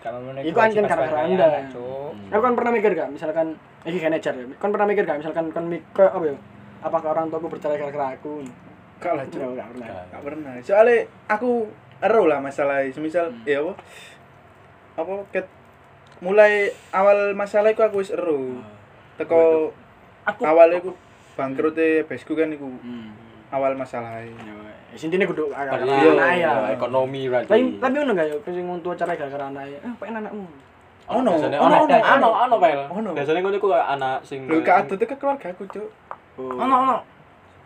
Gak 0.00 0.16
Iku 0.40 0.56
anjen 0.56 0.88
gara-gara 0.88 1.28
Anda. 1.28 1.44
anak, 1.60 1.76
Cuk. 1.76 2.32
Aku 2.32 2.40
kan 2.40 2.56
pernah 2.56 2.72
mikir 2.72 2.96
gak, 2.96 3.12
misalkan 3.12 3.52
iki 3.84 4.00
kan 4.00 4.16
ejar 4.16 4.32
ya. 4.32 4.48
Kon 4.56 4.72
pernah 4.72 4.88
mikir 4.88 5.04
gak, 5.04 5.20
misalkan 5.20 5.52
kon 5.52 5.68
mikir 5.68 6.08
apa 6.08 6.24
ya? 6.24 6.36
Apakah 6.80 7.12
orang 7.12 7.28
tuaku 7.28 7.52
bercerai 7.52 7.76
gara-gara 7.76 8.16
aku? 8.16 8.40
Gak 8.96 9.12
lah, 9.12 9.28
Cuk. 9.28 9.44
Enggak 9.44 9.68
pernah. 9.76 9.86
Gak 10.08 10.22
pernah. 10.24 10.52
Soalnya 10.64 11.04
aku 11.28 11.68
ero 12.00 12.24
lah 12.24 12.40
masalah 12.40 12.80
semisal 12.88 13.28
ya 13.44 13.60
apa? 13.60 13.72
Apa 14.96 15.14
ket 15.28 15.46
mulai 16.24 16.72
awal 16.96 17.36
masalah 17.36 17.68
iku 17.68 17.84
aku 17.84 18.00
wis 18.00 18.08
ero. 18.08 18.56
Teko 19.20 19.68
Aku 20.24 20.40
awalnya 20.48 20.80
iku 20.80 20.96
bangkrute 21.36 22.08
besku 22.08 22.32
kan 22.32 22.48
iku 22.48 22.72
Hmm. 22.80 23.12
awal 23.52 23.76
masalah. 23.76 24.24
Ya, 24.24 24.56
sintine 24.92 25.22
kudu 25.22 25.46
gara-gara 25.48 25.80
Iya, 25.80 26.10
anak 26.10 26.30
ya. 26.34 26.50
ekonomi 26.72 27.22
berarti. 27.26 27.46
Tapi 27.46 27.62
tapi 27.76 27.94
ngono 27.96 28.12
gak 28.12 28.26
ya, 28.26 28.36
sing 28.44 28.64
wong 28.64 28.78
tua 28.80 28.94
cerai 28.94 29.14
gara-gara 29.14 29.44
anak 29.46 29.64
ya. 29.64 29.78
Eh, 29.80 29.92
pengen 29.96 30.14
anakmu. 30.20 30.46
Ono, 31.10 31.26
ono, 31.28 31.46
ono, 31.58 31.76
ono, 31.80 31.96
ono, 31.98 32.28
ono, 32.40 32.54
Pel. 32.56 32.80
Ono. 32.88 33.08
Biasanya 33.12 33.40
ngono 33.40 33.56
iku 33.56 33.68
anak 33.70 34.16
sing 34.22 34.46
Lho 34.46 34.58
gak 34.60 34.76
ada 34.84 34.94
ke 34.96 35.14
keluarga 35.14 35.46
aku, 35.48 35.62
Cuk. 35.66 35.88
Ono 36.38 36.74
ono. 36.80 36.96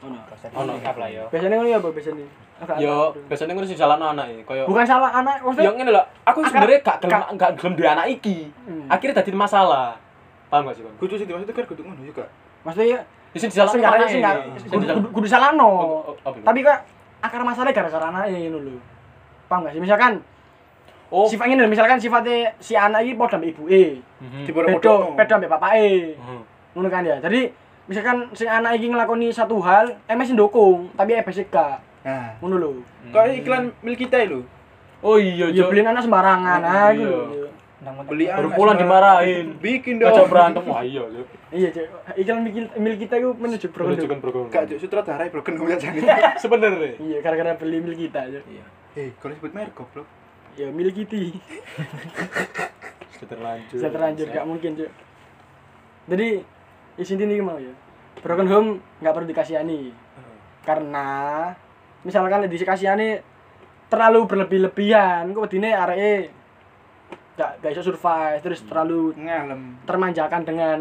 Ono. 0.00 0.16
Proses 0.26 0.48
Ono. 0.50 0.72
sikap 0.74 0.96
lah 0.96 1.08
yo. 1.08 1.24
Biasanya 1.28 1.54
ngono 1.54 1.68
ya 1.68 1.78
apa 1.78 1.88
biasanya? 1.90 2.26
Agak 2.54 2.76
Yo, 2.78 2.96
biasanya 3.26 3.52
ngono 3.52 3.66
sing 3.66 3.76
salahno 3.76 4.06
anak 4.10 4.26
iki, 4.30 4.42
koyo 4.44 4.62
Bukan 4.64 4.84
salah 4.84 5.10
anak, 5.12 5.37
Yo 5.38 5.44
maksudnya 5.44 5.72
ngene 5.74 5.90
lho, 5.90 6.02
aku 6.22 6.38
sebenarnya 6.42 6.78
gak 6.80 6.96
gelem 7.00 7.12
Kak- 7.12 7.30
gak 7.34 7.50
gelem 7.58 7.72
duwe 7.74 7.88
anak 7.90 8.06
iki. 8.08 8.37
Hmm. 8.64 8.87
Akhirnya 8.87 9.14
dadi 9.18 9.30
masalah. 9.34 9.96
Paham 10.46 10.68
gak 10.68 10.76
sih, 10.76 10.82
Kon? 10.82 10.94
Kudu 10.98 11.14
sing 11.14 11.26
dimaksud 11.26 11.50
kan 11.50 11.64
kudu 11.66 11.82
ngono 11.82 12.00
juga. 12.00 12.24
maksudnya 12.62 12.88
ya 12.94 13.00
Di 13.28 13.38
sini 13.38 13.50
disalahno 13.50 13.74
sing 14.06 14.22
disalahno- 14.22 14.70
kudu- 14.70 15.10
kudu 15.12 15.26
salahno. 15.26 15.66
Oh, 15.66 15.82
oh, 16.06 16.14
oh, 16.22 16.32
Tapi 16.38 16.62
kok 16.62 16.78
akar 17.24 17.40
masalahnya 17.40 17.72
gara-gara 17.72 18.06
anaknya 18.06 18.37
ini 18.37 18.52
lho. 18.52 18.76
Paham 19.46 19.64
gak 19.64 19.72
sih? 19.72 19.80
Misalkan 19.80 20.20
oh, 21.08 21.24
sifatnya 21.24 21.56
lho, 21.58 21.66
misalkan 21.66 21.96
sifatnya 21.96 22.52
si 22.58 22.76
anak 22.76 23.00
ini 23.00 23.16
padha 23.16 23.40
mbek 23.40 23.50
ibuke. 23.50 24.04
Mhm. 24.20 24.44
Bedo, 24.44 24.68
Dipodo-podo. 24.68 24.94
beda 25.16 25.34
mbek 25.37 25.50
bapake. 25.50 25.88
Mhm. 26.14 26.40
Ngono 26.74 26.88
kan 26.88 27.02
ya. 27.02 27.16
Jadi 27.18 27.40
misalkan 27.84 28.28
si 28.32 28.44
anak 28.44 28.76
iki 28.76 28.88
nglakoni 28.88 29.28
satu 29.30 29.56
hal, 29.60 29.96
MS 30.04 30.32
ndukung, 30.32 30.92
tapi 30.92 31.14
EBS 31.14 31.48
gak. 31.48 31.80
Nah, 32.04 32.37
Ngono 32.38 32.56
lho. 32.58 32.70
kok 33.08 33.24
iklan 33.26 33.72
milik 33.80 34.04
kita 34.04 34.20
lho. 34.24 34.44
Oh 35.00 35.16
iya, 35.16 35.48
Ya 35.48 35.64
Cok. 35.64 35.68
beliin 35.68 35.84
anak 35.87 36.02
sembarangan 36.02 36.60
ah 36.60 36.88
Iya. 36.88 36.96
gitu. 36.96 37.48
Beli 37.84 38.24
Baru 38.26 38.48
anak 38.48 38.56
pulang 38.56 38.78
sembarang. 38.80 39.20
dimarahin. 39.20 39.46
Bikin 39.60 39.94
Gak 40.00 40.12
dong. 40.16 40.28
berantem. 40.32 40.62
Wah 40.64 40.80
iya, 40.80 41.02
Cok. 41.04 41.26
Iya, 41.52 41.68
Cuk. 41.70 41.86
Iklan 42.16 42.38
milik, 42.80 42.98
kita 43.04 43.14
itu 43.20 43.30
menuju 43.36 43.66
broken. 43.68 43.90
Menunjukkan 43.92 44.18
program. 44.24 44.44
Gak 44.48 44.64
Cuk, 44.72 44.78
sutradara 44.80 45.24
broken 45.28 45.54
home 45.60 45.70
aja 45.76 45.86
nih. 45.92 46.02
Sebenarnya. 46.42 46.92
Iya, 46.96 47.18
gara-gara 47.20 47.52
beli 47.60 47.78
milik 47.84 47.98
kita 48.08 48.18
aja. 48.24 48.40
Eh, 48.94 49.10
kalau 49.20 49.34
sebut 49.36 49.52
merek 49.52 49.74
goblok. 49.76 50.06
Ya 50.54 50.70
milik 50.70 50.94
kita. 51.04 51.18
Sudah 53.18 53.28
terlanjur. 53.28 53.76
Bisa 53.76 53.88
terlanjur 53.92 54.26
gak 54.32 54.46
mungkin, 54.48 54.70
Cuk. 54.80 54.90
Jadi 56.04 56.28
isi 57.00 57.12
ini 57.16 57.40
mau 57.40 57.58
ya. 57.60 57.72
Broken 58.20 58.48
home 58.48 58.70
nggak 59.02 59.12
perlu 59.12 59.26
dikasihani. 59.28 59.92
Karena 60.64 61.06
misalkan 62.06 62.48
dikasihani 62.48 63.20
terlalu 63.92 64.20
berlebih-lebihan, 64.24 65.28
kok 65.36 65.44
wedine 65.44 65.76
areke 65.76 66.43
gak 67.34 67.58
gak 67.58 67.70
iso 67.74 67.82
survive 67.82 68.38
terus 68.40 68.62
terlalu 68.62 69.10
Ngalem. 69.18 69.82
termanjakan 69.84 70.42
dengan 70.46 70.80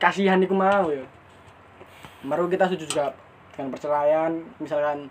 kasihan 0.00 0.40
iku 0.40 0.56
mau 0.56 0.88
ya. 0.88 1.04
Baru 2.24 2.48
kita 2.48 2.68
setuju 2.68 2.84
juga 2.88 3.06
dengan 3.52 3.72
perceraian, 3.72 4.32
misalkan 4.60 5.08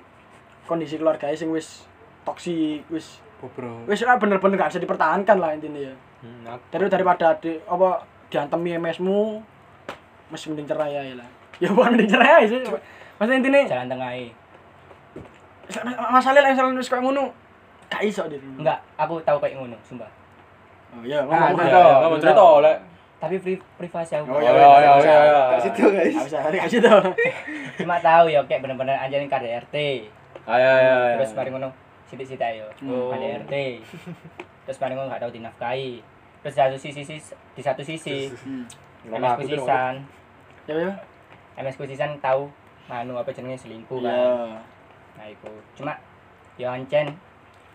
kondisi 0.65 0.97
keluarga 0.97 1.29
sing 1.33 1.53
wis 1.53 1.85
toksik, 2.25 2.85
wis 2.89 3.21
Bobrok. 3.41 3.85
wis 3.85 4.01
ora 4.01 4.17
bener-bener 4.17 4.57
gak 4.57 4.73
bisa 4.73 4.81
dipertahankan 4.81 5.37
lah 5.37 5.53
intinya 5.53 5.81
ya. 5.81 5.95
Hmm, 6.25 6.49
Dari 6.73 6.89
daripada 6.89 7.37
di 7.37 7.57
apa 7.69 8.01
diantemi 8.33 8.73
MS-mu 8.81 9.37
masih 10.33 10.53
mending 10.53 10.65
cerai 10.65 10.93
aja 10.97 11.15
lah. 11.21 11.29
Ya 11.63 11.71
bukan 11.71 11.95
mending 11.95 12.11
cerai 12.11 12.43
sih. 12.49 12.59
Maksudnya 13.15 13.37
intinya 13.39 13.59
Jalan 13.63 13.87
tengah 13.87 14.11
masalah 16.11 16.41
lah 16.45 16.51
misalnya 16.53 16.77
wis 16.77 16.89
kayak 16.91 17.01
ngono 17.01 17.31
gak 17.87 18.01
iso 18.01 18.23
dia. 18.25 18.39
Enggak, 18.39 18.79
aku 18.95 19.17
tahu 19.21 19.37
kayak 19.37 19.55
ngono, 19.55 19.77
sumpah. 19.81 20.09
Oh 20.91 21.03
iya, 21.03 21.19
Ah, 21.19 21.51
ngomong. 21.51 21.59
Ya, 21.59 21.65
Cerita. 21.65 21.79
ya, 21.81 21.95
kamu 21.99 22.15
cerita 22.17 22.43
oleh. 22.43 22.75
Tapi 23.15 23.35
pri 23.39 23.53
privasi 23.75 24.13
aku. 24.15 24.27
Oh 24.27 24.39
iya, 24.39 24.51
iya, 24.51 24.67
iya, 24.75 24.95
iya. 25.01 25.41
Gak 25.49 25.61
situ, 25.63 25.83
guys. 25.87 26.13
Gak 26.13 26.25
bisa, 26.27 26.37
gak 26.41 26.67
tuh. 26.69 27.01
Cuma 27.83 27.95
tahu 27.99 28.25
ya 28.27 28.39
kayak 28.43 28.61
bener-bener 28.61 28.95
anjing 28.95 29.25
KDRT. 29.25 29.75
Ayo, 30.45 30.67
ayo, 30.67 30.93
ayo. 31.01 31.15
Terus 31.19 31.31
mari 31.33 31.49
ngono 31.49 31.69
sithik-sithik 32.05 32.45
ayo. 32.45 32.65
Oh. 32.85 33.09
KDRT. 33.09 33.53
Terus 34.63 34.77
mari 34.77 34.93
ngono 34.93 35.07
gak 35.09 35.21
tahu 35.21 35.31
dinafkahi. 35.31 35.91
Terus 36.41 36.53
di 36.53 36.59
satu 36.59 36.77
sisi 36.77 37.01
di 37.55 37.61
satu 37.61 37.81
sisi 37.81 38.29
Hmm. 38.29 38.63
MS 39.05 39.09
Ngomong 39.11 39.33
tuh, 39.33 39.41
kusisan. 39.45 39.93
Ya 40.65 40.75
ya. 40.79 40.91
MS 41.57 41.75
kusisan 41.75 42.11
tahu 42.19 42.49
manu 42.85 43.13
apa 43.15 43.29
jenenge 43.29 43.57
selingkuh 43.57 43.99
kan. 43.99 44.13
Iya. 44.13 44.57
Nah 45.15 45.25
itu 45.25 45.49
cuma 45.73 45.93
ya 46.55 46.71
ancen 46.71 47.09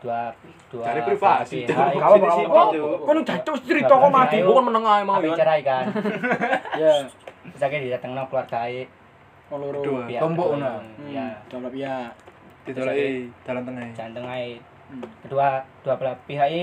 dua 0.00 0.32
dua 0.68 0.82
Cari 0.82 1.00
privasi, 1.04 1.56
pihak 1.62 1.92
itu 1.92 2.00
Sini, 2.26 2.46
apa? 2.46 2.62
sini, 2.64 2.78
Cuk. 2.80 2.98
Kau 3.00 3.12
nu 3.12 3.20
jatuh 3.20 3.54
cerita 3.60 3.92
kok 3.92 4.10
mati. 4.10 4.36
Bukan 4.40 4.64
menengah 4.64 4.94
emang 4.98 5.16
Habis 5.18 5.30
ya. 5.30 5.36
cerai 5.36 5.60
kan. 5.60 5.84
Ya. 6.80 6.94
Terus 7.46 7.62
akhirnya 7.62 7.84
didatengno 7.86 8.22
keluarga 8.26 8.60
e. 8.64 8.82
Wong 9.48 9.60
loro. 9.60 9.78
Dua. 9.80 10.00
pihak 10.04 10.20
Tombok, 10.20 10.48
nah. 10.56 10.78
Hmm, 10.78 11.04
Ya, 11.06 11.26
Dalam 11.46 11.68
ya. 11.70 11.94
Ditolaki 12.62 13.28
dalam 13.42 13.62
tengah. 13.62 13.84
jalan 13.92 14.12
tengah 14.14 14.34
e. 14.36 14.52
Hmm. 14.88 15.06
kedua 15.20 15.48
dua 15.80 15.94
belah 15.94 16.16
pihak 16.24 16.48
e 16.48 16.62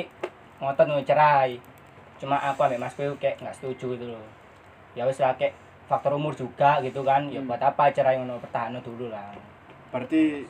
ngotot 0.57 0.83
mau 0.85 0.99
cerai 0.99 1.55
cuma 2.17 2.35
aku 2.35 2.59
ambek 2.59 2.75
masku 2.77 3.05
kayak 3.15 3.37
nggak 3.37 3.53
setuju 3.53 3.93
gitu 3.93 4.05
loh 4.09 4.25
ya 4.91 5.05
wes 5.05 5.15
lah 5.15 5.31
kayak 5.31 5.55
faktor 5.85 6.11
umur 6.11 6.33
juga 6.33 6.81
gitu 6.81 6.99
kan 7.01 7.23
ya 7.25 7.37
Hmm. 7.37 7.45
buat 7.45 7.61
apa 7.61 7.87
cerai 7.87 8.17
ngono 8.17 8.35
pertahanan 8.37 8.81
dulu 8.81 9.07
lah 9.07 9.31
Berarti 9.87 10.43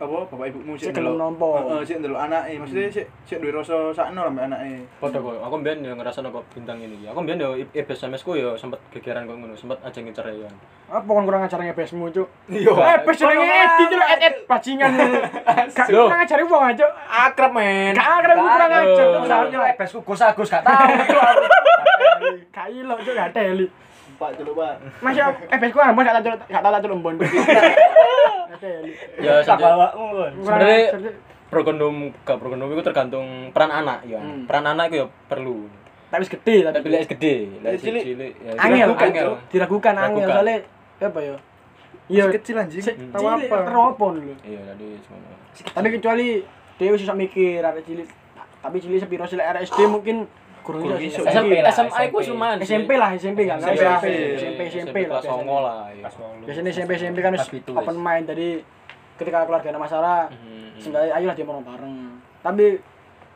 apa 0.00 0.16
bapak 0.32 0.48
ibumu 0.48 0.80
Sik 0.80 0.96
ndelok. 0.96 1.20
nampa. 1.20 1.48
Heeh, 1.60 1.80
sik 1.84 2.00
ndelok 2.00 2.20
anake. 2.24 2.56
Maksudnya 2.56 2.88
sik 2.88 3.06
sik 3.28 3.36
duwe 3.36 3.52
rasa 3.52 3.92
sakno 3.92 4.24
lah 4.24 4.32
mbek 4.32 4.48
anake. 4.48 4.72
Padha 4.96 5.20
kok. 5.20 5.36
Aku 5.44 5.54
mbiyen 5.60 5.84
yo 5.84 5.92
ngerasa 5.92 6.24
kok 6.24 6.44
bintang 6.56 6.80
ini. 6.80 7.04
Aku 7.04 7.20
mbiyen 7.20 7.36
yo 7.36 7.52
SMS 7.76 8.24
ku 8.24 8.32
yo 8.32 8.56
sempet 8.56 8.80
gegeran 8.88 9.28
kok 9.28 9.36
ngono, 9.36 9.52
sempet 9.52 9.76
aja 9.84 10.00
ngeceraian. 10.00 10.54
Apa 10.88 11.04
kon 11.04 11.28
kurang 11.28 11.44
ajarnya 11.44 11.76
besmu, 11.76 12.08
Cuk? 12.08 12.26
Iya. 12.48 12.72
Eh, 12.72 12.96
bes 13.04 13.14
jenenge 13.14 13.44
Edi 13.44 13.84
Cuk, 13.92 14.02
et 14.08 14.34
bajingan. 14.48 14.90
Gak 15.76 15.86
kurang 15.86 16.24
ajari 16.24 16.44
wong 16.48 16.64
aja. 16.64 16.86
Akrab 17.06 17.52
men. 17.52 17.92
Gak 17.92 18.08
akrab 18.24 18.36
ku 18.40 18.46
kurang 18.48 18.72
ajar. 18.72 19.06
Soalnya 19.20 19.58
lah 19.60 19.70
bes 19.76 19.92
Gus 19.92 20.22
Agus 20.24 20.48
gak 20.48 20.64
tahu. 20.64 20.88
Gak 22.56 22.66
ilo, 22.72 22.96
Cuk, 22.96 23.12
gak 23.12 23.36
teli. 23.36 23.68
Pak 24.20 24.36
dulu, 24.36 24.52
Pak. 24.60 24.74
Masih 25.00 25.24
eh 25.24 25.56
besku 25.56 25.80
ambon 25.80 26.04
gak 26.04 26.20
tak 26.20 26.36
gak 26.52 26.60
embon. 26.92 27.16
Gak 27.16 28.58
teli. 28.60 28.92
Ya 29.16 29.40
kon. 29.96 30.32
Kurang 30.36 30.60
Sebenarnya- 30.60 31.16
prokondom 31.48 31.94
gak 32.22 32.36
prokondom 32.36 32.68
itu 32.70 32.84
tergantung 32.84 33.26
peran 33.50 33.72
anak 33.72 34.04
ya. 34.04 34.20
Hmm. 34.20 34.44
Peran 34.44 34.68
anak 34.68 34.92
itu 34.92 34.96
ya 35.00 35.06
perlu. 35.26 35.66
Tapi 36.10 36.26
gede 36.26 36.56
Tapi 36.74 36.88
lek 36.90 37.06
gede, 37.08 37.34
lek 37.62 37.70
Lek 37.70 37.80
cilik, 37.80 38.02
cilik 38.02 38.32
ya 38.42 38.50
Angel, 38.58 38.76
diragukan, 38.90 39.06
angel. 39.08 39.28
Diragukan 39.48 39.94
angel 39.96 40.26
soalnya 40.26 40.56
apa 41.00 41.20
ya? 41.22 41.36
Iya, 42.10 42.24
kecil 42.34 42.54
anjing. 42.58 42.82
sik 42.82 42.96
Tahu 43.14 43.22
apa? 43.24 43.56
teropon 43.62 44.18
lho. 44.18 44.34
Iya, 44.42 44.60
tadi 44.66 44.98
semuanya. 45.00 45.38
Tapi 45.70 45.88
kecuali 45.94 46.26
dia 46.76 46.90
wis 46.90 47.06
iso 47.06 47.14
mikir 47.14 47.62
arek 47.62 47.86
cilik. 47.86 48.08
Tapi 48.60 48.76
cilik 48.82 48.98
sepiro 48.98 49.24
sih 49.24 49.38
arek 49.38 49.70
SD 49.70 49.86
mungkin 49.86 50.26
kurang 50.60 50.80
iso. 50.82 50.96
iso. 50.98 51.20
sih. 51.20 51.30
SMP 51.30 51.52
lah, 51.58 51.70
SMA 51.70 51.90
SMP. 51.90 52.08
ku 52.08 52.18
lumayan 52.26 52.56
sih. 52.56 52.66
SMP 52.66 52.90
lah, 52.94 53.08
SMP 53.12 53.40
kan. 53.44 53.56
SMP, 53.58 53.74
SMP, 53.74 54.06
SMP, 54.36 54.60
SMP, 54.60 54.60
SMP 54.68 54.96
lah. 55.02 55.08
kelas 55.10 55.24
biasanya. 55.24 55.44
9 55.44 55.60
lah. 55.60 55.78
iya. 55.88 56.08
Biasanya 56.42 56.70
SMP, 56.70 56.90
SMP 56.96 57.18
kan 57.18 57.32
open 57.74 57.96
mind. 57.96 58.24
Jadi 58.26 58.48
ketika 59.16 59.38
keluarga 59.44 59.68
ada 59.68 59.80
masalah, 59.80 60.18
Hmm, 60.26 60.38
hmm. 60.38 60.78
seenggaknya 60.78 61.12
ayolah 61.12 61.34
dia 61.34 61.44
mau 61.44 61.60
bareng. 61.60 61.94
Tapi 62.40 62.64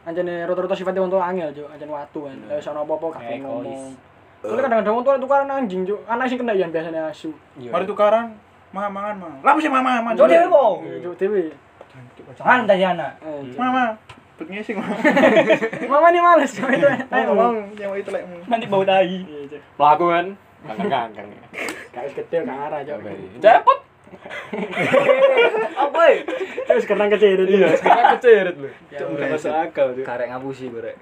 anjane 0.02 0.34
rata-rata 0.44 0.74
sifatnya 0.74 1.02
untuk 1.02 1.18
angel, 1.18 1.48
Cuk. 1.50 1.68
Anjane 1.68 1.92
watu 1.92 2.18
kan. 2.24 2.37
Iya. 2.37 2.46
Lah 2.46 2.56
wis 2.56 2.66
ana 2.66 2.80
apa-apa 2.80 3.06
gak 3.10 3.22
Egois. 3.26 3.40
ngomong. 3.40 3.82
Soalnya 4.40 4.62
kadang-kadang 4.62 5.00
tua 5.00 5.16
tukaran 5.16 5.48
anjing, 5.50 5.82
Cuk. 5.82 6.00
Anak 6.04 6.24
sing 6.26 6.38
kena 6.38 6.52
yang 6.52 6.68
biasanya 6.68 7.08
asu. 7.08 7.32
Iya. 7.54 7.68
Mari 7.68 7.84
tukaran. 7.84 8.37
Ma 8.72 8.90
mangan, 8.90 9.14
Ma. 9.16 9.28
Lah 9.40 9.54
sih 9.56 9.70
mama, 9.70 10.02
mama. 10.02 10.10
Cok 10.12 10.26
dhewe 10.26 10.46
kok. 10.48 10.72
Cuk 11.00 11.14
dewe. 11.16 11.42
Jangan 12.34 12.66
tadi 12.66 12.82
anak 12.82 13.12
Eh. 13.22 13.54
Mama. 13.54 13.94
Bet 14.35 14.49
ngising, 14.51 14.77
Ma. 14.83 14.87
Mama 15.94 16.11
nih 16.11 16.18
males 16.18 16.51
sama 16.51 16.75
itu. 16.75 16.87
Ayo 16.90 17.23
ngomong 17.31 17.70
yang 17.79 17.94
itu 17.94 18.11
lekmu. 18.11 18.42
nanti 18.51 18.66
bau 18.66 18.83
tai 18.83 19.23
Iya. 19.23 19.59
Pelaku 19.79 20.05
kan. 20.11 20.27
Kangkang 20.64 20.90
kangkang. 21.14 21.29
Wis 22.03 22.14
gede 22.18 22.37
gak 22.42 22.59
arah, 22.66 22.81
Cuk. 22.83 22.99
Cepet. 23.38 23.79
Apa 25.79 26.01
ya? 26.11 26.16
Terus 26.66 26.85
kenang 26.85 27.11
kecil 27.14 27.31
itu. 27.37 27.44
Iya, 27.47 27.79
sekarang 27.79 28.05
keceret 28.18 28.57
lho. 28.59 28.70
Cuk, 28.90 29.07
enggak 29.14 29.29
masuk 29.38 29.53
akal. 29.55 29.87
Karek 30.03 30.27
ngapusi 30.35 30.66
korek. 30.66 30.94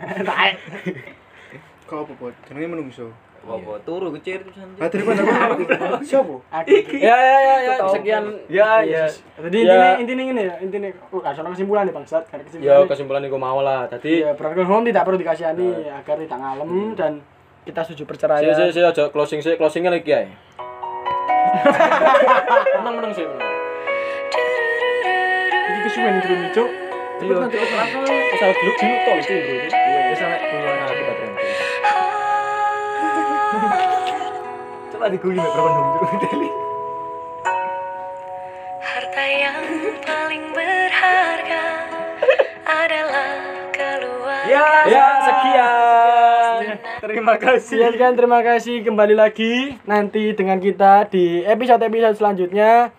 Kau 1.88 2.04
apa, 2.04 2.12
Pot? 2.16 2.34
Jenenge 2.48 2.68
menungso. 2.68 3.12
Apa 3.42 3.74
turu 3.82 4.14
kecil 4.14 4.38
pisan. 4.46 4.70
Lah 4.78 4.86
daripada 4.92 5.22
aku. 5.50 5.62
Siapa? 6.00 6.34
Aku. 6.38 6.94
Ya 6.94 7.16
ya 7.18 7.36
ya 7.38 7.56
ya, 7.58 7.74
sekian. 7.90 8.22
Ya 8.46 8.68
ya. 8.80 9.04
Jadi 9.34 9.58
Ya. 9.66 9.98
intinya 9.98 9.98
intinya 9.98 10.22
ini 10.30 10.42
ya, 10.46 10.54
intinya 10.62 10.88
oh, 11.10 11.20
ada 11.20 11.50
kesimpulan 11.50 11.82
nih 11.84 11.94
bangsat, 11.94 12.22
gak 12.26 12.38
ada 12.38 12.38
Ya 12.38 12.46
kesimpulan. 12.46 12.86
kesimpulan 12.86 13.20
iku 13.26 13.36
mau 13.36 13.58
lah. 13.60 13.90
Dadi 13.90 14.22
Iya, 14.22 14.30
broken 14.32 14.62
home 14.62 14.84
tidak 14.86 15.02
perlu 15.02 15.18
dikasihani 15.18 15.90
agar 15.90 16.14
tidak 16.16 16.38
ngalem 16.38 16.70
dan 16.94 17.12
kita 17.62 17.78
setuju 17.82 18.02
si 18.02 18.06
perceraian. 18.06 18.54
si 18.54 18.62
si 18.70 18.80
aja 18.80 19.02
closing 19.10 19.38
sih, 19.38 19.54
closingnya 19.54 19.90
lagi 19.90 20.06
ya. 20.06 20.22
Menang 22.78 22.94
menang 22.96 23.12
sih. 23.12 23.26
Iki 25.62 25.78
kesuwen 25.82 26.14
iki 26.18 26.34
cuk. 26.54 26.68
Iya, 27.22 27.38
nanti 27.38 27.54
langsung 27.54 28.02
asal 28.02 28.50
dulu 28.50 28.70
dulu 28.74 28.94
tol 29.06 29.18
itu, 29.22 29.34
Harta 38.78 39.24
yang 39.24 39.58
paling 40.00 40.44
berharga 40.52 41.64
adalah 42.62 43.30
keluarga. 43.70 44.46
Ya, 44.46 44.66
Ya, 44.84 45.06
sekian. 45.20 46.58
Terima 47.00 47.34
kasih. 47.36 47.78
Sekian 47.80 47.94
kan 47.96 48.12
terima 48.14 48.40
kasih 48.40 48.82
kembali 48.82 49.14
lagi 49.14 49.74
nanti 49.82 50.32
dengan 50.32 50.58
kita 50.58 51.08
di 51.08 51.42
episode-episode 51.42 52.14
selanjutnya. 52.14 52.94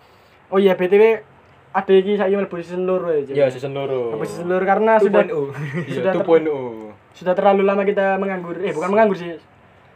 Oh 0.48 0.56
iya 0.56 0.72
BTW 0.72 1.24
ada 1.72 1.90
iki 1.90 2.14
saya 2.14 2.30
mlebu 2.30 2.54
season 2.58 2.84
loro 2.84 3.08
ya. 3.10 3.20
Cuk. 3.22 3.34
Ya, 3.34 3.46
season 3.48 3.72
loro. 3.72 4.12
Mlebu 4.12 4.24
season 4.24 4.46
loro 4.46 4.64
karena 4.64 4.92
sudah 4.98 5.24
Iya, 5.24 5.94
sudah 5.94 6.12
ter- 6.12 6.20
2.0. 6.22 6.92
sudah 7.12 7.32
terlalu 7.32 7.62
lama 7.62 7.82
kita 7.82 8.16
menganggur. 8.16 8.60
Eh 8.60 8.70
bukan 8.70 8.88
menganggur 8.90 9.16
sih. 9.16 9.40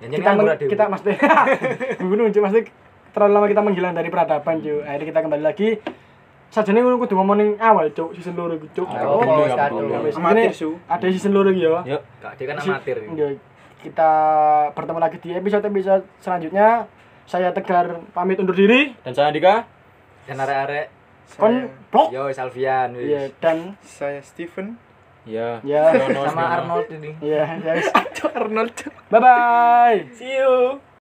Kita 0.00 0.30
meng- 0.32 0.70
kita 0.70 0.82
maksudnya 0.87 1.16
bunuh 2.08 2.30
cuy 2.30 2.40
maksudnya 2.40 2.64
terlalu 3.11 3.32
lama 3.34 3.46
kita 3.50 3.62
menghilang 3.64 3.94
dari 3.94 4.08
peradaban 4.08 4.62
cuy 4.62 4.78
akhirnya 4.82 5.06
kita 5.11 5.20
kembali 5.26 5.42
lagi. 5.42 5.68
Sajane 6.48 6.80
ngono 6.80 6.96
kudu 6.96 7.12
ngomongin 7.12 7.61
awal 7.61 7.92
cuk 7.92 8.16
season 8.16 8.32
loro 8.32 8.56
iki 8.56 8.72
cuk. 8.72 8.88
Oh, 8.88 9.20
ya, 9.20 9.68
Amatir, 10.16 10.48
Su. 10.56 10.80
ada 10.88 11.04
season 11.04 11.37
loro 11.37 11.52
iki 11.52 11.61
ya 11.61 11.84
Yuk. 11.84 12.00
Kak, 12.24 12.40
dia 12.40 12.46
kan 12.48 12.56
amatir. 12.56 12.96
Kita 13.78 14.11
bertemu 14.72 14.98
lagi 14.98 15.16
di 15.20 15.30
episode-episode 15.37 16.08
selanjutnya. 16.24 16.88
Saya 17.28 17.52
Tegar 17.52 18.00
pamit 18.16 18.40
undur 18.40 18.56
diri. 18.56 18.96
Dan 19.04 19.12
saya 19.12 19.28
Andika. 19.28 19.68
Dan 20.24 20.40
arek-arek 20.40 20.87
kon 21.37 21.68
blok. 21.92 22.08
Yo 22.08 22.32
Salvian 22.32 22.96
iya 22.96 23.28
dan 23.44 23.76
Saya 23.84 24.24
Steven. 24.24 24.88
Ya. 25.28 25.60
ya 25.60 25.92
Sama. 26.24 26.44
Arnold 26.56 26.88
ini. 26.88 27.12
ya 27.20 27.60
wis. 27.76 27.92
Arnold. 28.32 28.76
bye 29.12 29.20
bye 29.20 30.08
See 30.16 30.40
you. 30.40 30.80